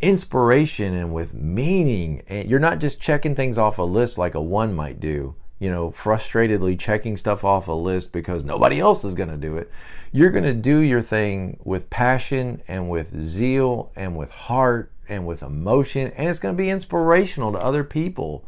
inspiration 0.00 0.94
and 0.94 1.12
with 1.12 1.34
meaning. 1.34 2.22
And 2.26 2.48
you're 2.48 2.58
not 2.58 2.80
just 2.80 3.00
checking 3.02 3.34
things 3.34 3.58
off 3.58 3.78
a 3.78 3.82
list 3.82 4.18
like 4.18 4.34
a 4.34 4.40
one 4.40 4.74
might 4.74 4.98
do 4.98 5.34
you 5.58 5.68
know, 5.68 5.90
frustratedly 5.90 6.78
checking 6.78 7.16
stuff 7.16 7.44
off 7.44 7.66
a 7.66 7.72
list 7.72 8.12
because 8.12 8.44
nobody 8.44 8.78
else 8.78 9.04
is 9.04 9.14
going 9.14 9.28
to 9.28 9.36
do 9.36 9.56
it. 9.56 9.70
You're 10.12 10.30
going 10.30 10.44
to 10.44 10.54
do 10.54 10.78
your 10.78 11.02
thing 11.02 11.58
with 11.64 11.90
passion 11.90 12.62
and 12.68 12.88
with 12.88 13.20
zeal 13.22 13.90
and 13.96 14.16
with 14.16 14.30
heart 14.30 14.92
and 15.08 15.26
with 15.26 15.42
emotion, 15.42 16.12
and 16.16 16.28
it's 16.28 16.38
going 16.38 16.54
to 16.54 16.62
be 16.62 16.70
inspirational 16.70 17.52
to 17.52 17.58
other 17.58 17.82
people. 17.82 18.44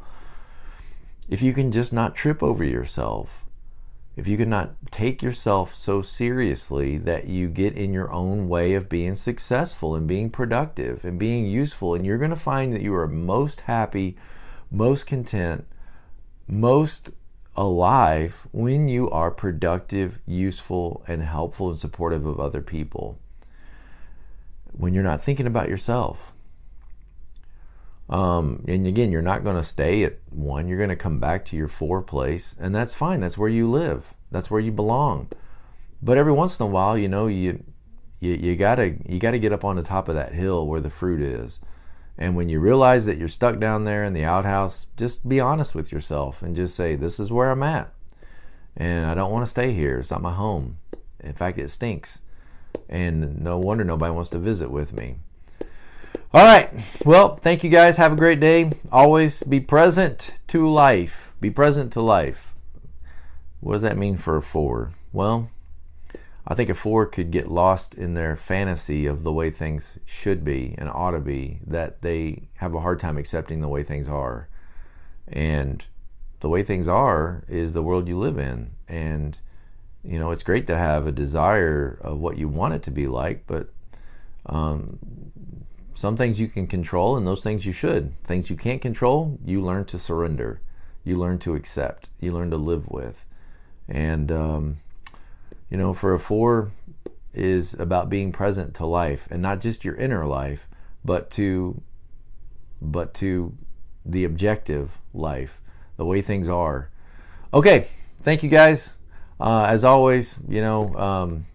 If 1.28 1.42
you 1.42 1.52
can 1.52 1.72
just 1.72 1.92
not 1.92 2.14
trip 2.14 2.42
over 2.42 2.64
yourself, 2.64 3.44
if 4.16 4.26
you 4.26 4.36
can 4.36 4.50
not 4.50 4.74
take 4.90 5.22
yourself 5.22 5.74
so 5.74 6.02
seriously 6.02 6.98
that 6.98 7.26
you 7.26 7.48
get 7.48 7.74
in 7.74 7.92
your 7.92 8.12
own 8.12 8.48
way 8.48 8.74
of 8.74 8.88
being 8.88 9.16
successful 9.16 9.94
and 9.94 10.06
being 10.06 10.30
productive 10.30 11.04
and 11.04 11.18
being 11.18 11.46
useful, 11.46 11.94
and 11.94 12.04
you're 12.04 12.18
going 12.18 12.30
to 12.30 12.36
find 12.36 12.72
that 12.72 12.82
you 12.82 12.94
are 12.94 13.08
most 13.08 13.62
happy, 13.62 14.16
most 14.70 15.06
content 15.06 15.66
most 16.50 17.12
alive 17.56 18.46
when 18.52 18.88
you 18.88 19.10
are 19.10 19.30
productive, 19.30 20.20
useful, 20.26 21.04
and 21.06 21.22
helpful 21.22 21.70
and 21.70 21.78
supportive 21.78 22.26
of 22.26 22.40
other 22.40 22.60
people. 22.60 23.18
When 24.72 24.94
you're 24.94 25.02
not 25.02 25.22
thinking 25.22 25.46
about 25.46 25.68
yourself. 25.68 26.32
Um, 28.08 28.64
and 28.66 28.86
again, 28.86 29.12
you're 29.12 29.22
not 29.22 29.44
going 29.44 29.56
to 29.56 29.62
stay 29.62 30.02
at 30.02 30.18
one. 30.30 30.66
You're 30.66 30.78
going 30.78 30.90
to 30.90 30.96
come 30.96 31.20
back 31.20 31.44
to 31.46 31.56
your 31.56 31.68
four 31.68 32.02
place, 32.02 32.56
and 32.58 32.74
that's 32.74 32.94
fine. 32.94 33.20
That's 33.20 33.38
where 33.38 33.48
you 33.48 33.70
live. 33.70 34.14
That's 34.32 34.50
where 34.50 34.60
you 34.60 34.72
belong. 34.72 35.28
But 36.02 36.18
every 36.18 36.32
once 36.32 36.58
in 36.58 36.66
a 36.66 36.68
while, 36.68 36.96
you 36.96 37.08
know, 37.08 37.26
you 37.26 37.62
you, 38.20 38.34
you 38.34 38.56
gotta 38.56 38.96
you 39.06 39.18
gotta 39.18 39.38
get 39.38 39.52
up 39.52 39.64
on 39.64 39.76
the 39.76 39.82
top 39.82 40.08
of 40.08 40.14
that 40.14 40.32
hill 40.32 40.66
where 40.66 40.80
the 40.80 40.90
fruit 40.90 41.20
is 41.20 41.60
and 42.20 42.37
when 42.37 42.50
you 42.50 42.61
realize 42.61 43.06
that 43.06 43.16
you're 43.16 43.28
stuck 43.28 43.59
down 43.59 43.85
there 43.85 44.04
in 44.04 44.12
the 44.12 44.24
outhouse, 44.24 44.87
just 44.98 45.26
be 45.26 45.40
honest 45.40 45.74
with 45.74 45.90
yourself 45.90 46.42
and 46.42 46.54
just 46.54 46.76
say, 46.76 46.94
This 46.94 47.18
is 47.18 47.33
where 47.33 47.50
I'm 47.50 47.62
at. 47.62 47.90
And 48.76 49.06
I 49.06 49.14
don't 49.14 49.30
want 49.30 49.42
to 49.42 49.50
stay 49.50 49.72
here. 49.72 49.98
It's 49.98 50.11
not 50.11 50.20
my 50.20 50.35
home. 50.35 50.78
In 51.18 51.33
fact, 51.33 51.59
it 51.59 51.70
stinks. 51.70 52.20
And 52.90 53.40
no 53.40 53.59
wonder 53.59 53.85
nobody 53.85 54.12
wants 54.12 54.28
to 54.30 54.38
visit 54.38 54.70
with 54.70 54.92
me. 54.92 55.16
All 56.33 56.44
right. 56.44 56.70
Well, 57.06 57.37
thank 57.37 57.64
you 57.64 57.70
guys. 57.70 57.96
Have 57.96 58.12
a 58.12 58.16
great 58.16 58.38
day. 58.38 58.70
Always 58.92 59.42
be 59.42 59.59
present 59.59 60.33
to 60.48 60.68
life. 60.68 61.33
Be 61.40 61.50
present 61.50 61.90
to 61.94 62.02
life. 62.02 62.54
What 63.61 63.72
does 63.74 63.83
that 63.83 63.96
mean 63.96 64.18
for 64.18 64.37
a 64.37 64.42
four? 64.42 64.92
Well, 65.12 65.50
I 66.46 66.55
think 66.55 66.70
a 66.70 66.74
four 66.74 67.07
could 67.07 67.31
get 67.31 67.46
lost 67.46 67.94
in 67.94 68.14
their 68.14 68.35
fantasy 68.35 69.07
of 69.07 69.24
the 69.24 69.33
way 69.33 69.50
things 69.50 69.98
should 70.07 70.44
be 70.44 70.74
and 70.79 70.88
ought 70.88 71.12
to 71.12 71.20
be, 71.20 71.61
that 71.66 72.03
they 72.03 72.48
have 72.57 72.74
a 72.74 72.81
hard 72.81 72.98
time 72.98 73.18
accepting 73.18 73.61
the 73.61 73.68
way 73.68 73.83
things 73.83 74.09
are. 74.09 74.48
And 75.29 75.85
the 76.40 76.48
way 76.48 76.62
things 76.62 76.88
are 76.88 77.44
is 77.46 77.72
the 77.72 77.83
world 77.83 78.09
you 78.09 78.18
live 78.18 78.38
in. 78.38 78.72
And, 78.88 79.38
you 80.03 80.18
know, 80.18 80.31
it's 80.31 80.42
great 80.42 80.66
to 80.68 80.79
have 80.79 81.07
a 81.07 81.12
desire 81.12 81.98
of 82.00 82.18
what 82.18 82.38
you 82.38 82.48
want 82.48 82.74
it 82.74 82.83
to 82.85 82.90
be 82.90 83.07
like, 83.07 83.44
but 83.46 83.68
um, 84.46 84.98
some 85.94 86.16
things 86.16 86.40
you 86.40 86.48
can 86.48 86.66
control 86.66 87.16
and 87.16 87.26
those 87.26 87.42
things 87.42 87.66
you 87.66 87.72
should. 87.72 88.20
Things 88.24 88.48
you 88.48 88.57
can't 88.57 88.81
control, 88.81 89.38
you 89.44 89.62
learn 89.62 89.85
to 89.85 89.98
surrender, 89.98 90.62
you 91.05 91.18
learn 91.18 91.38
to 91.40 91.55
accept, 91.55 92.09
you 92.18 92.33
learn 92.33 92.50
to 92.50 92.57
live 92.57 92.88
with. 92.88 93.26
And, 93.87 94.33
um, 94.33 94.76
you 95.70 95.76
know, 95.76 95.94
for 95.94 96.12
a 96.12 96.18
four 96.18 96.70
is 97.33 97.74
about 97.74 98.11
being 98.11 98.33
present 98.33 98.74
to 98.74 98.87
life 98.87 99.28
and 99.30 99.40
not 99.40 99.61
just 99.61 99.85
your 99.85 99.94
inner 99.94 100.26
life, 100.26 100.68
but 101.04 101.30
to 101.30 101.80
but 102.83 103.14
to 103.14 103.54
the 104.04 104.24
objective 104.24 104.98
life, 105.12 105.61
the 105.96 106.04
way 106.04 106.22
things 106.22 106.48
are. 106.48 106.90
Okay, 107.52 107.87
thank 108.20 108.42
you 108.42 108.49
guys. 108.49 108.97
Uh, 109.38 109.64
as 109.68 109.84
always, 109.84 110.38
you 110.49 110.61
know, 110.61 110.94
um, 110.94 111.47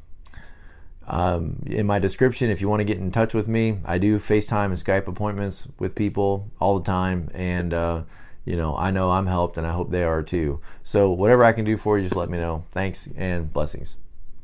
um, 1.07 1.61
in 1.65 1.85
my 1.85 1.99
description, 1.99 2.49
if 2.49 2.61
you 2.61 2.69
want 2.69 2.79
to 2.79 2.85
get 2.85 2.97
in 2.97 3.11
touch 3.11 3.33
with 3.33 3.47
me, 3.47 3.79
I 3.85 3.97
do 3.97 4.17
FaceTime 4.17 4.65
and 4.65 4.73
Skype 4.73 5.07
appointments 5.07 5.67
with 5.79 5.95
people 5.95 6.51
all 6.59 6.79
the 6.79 6.85
time, 6.85 7.29
and 7.33 7.73
uh, 7.73 8.03
you 8.43 8.55
know, 8.55 8.75
I 8.77 8.91
know 8.91 9.11
I'm 9.11 9.27
helped, 9.27 9.57
and 9.57 9.67
I 9.67 9.71
hope 9.71 9.89
they 9.89 10.03
are 10.03 10.23
too. 10.23 10.61
So 10.83 11.11
whatever 11.11 11.43
I 11.43 11.51
can 11.51 11.65
do 11.65 11.77
for 11.77 11.97
you, 11.97 12.03
just 12.03 12.15
let 12.15 12.29
me 12.29 12.37
know. 12.37 12.65
Thanks 12.71 13.09
and 13.15 13.51
blessings. 13.51 13.97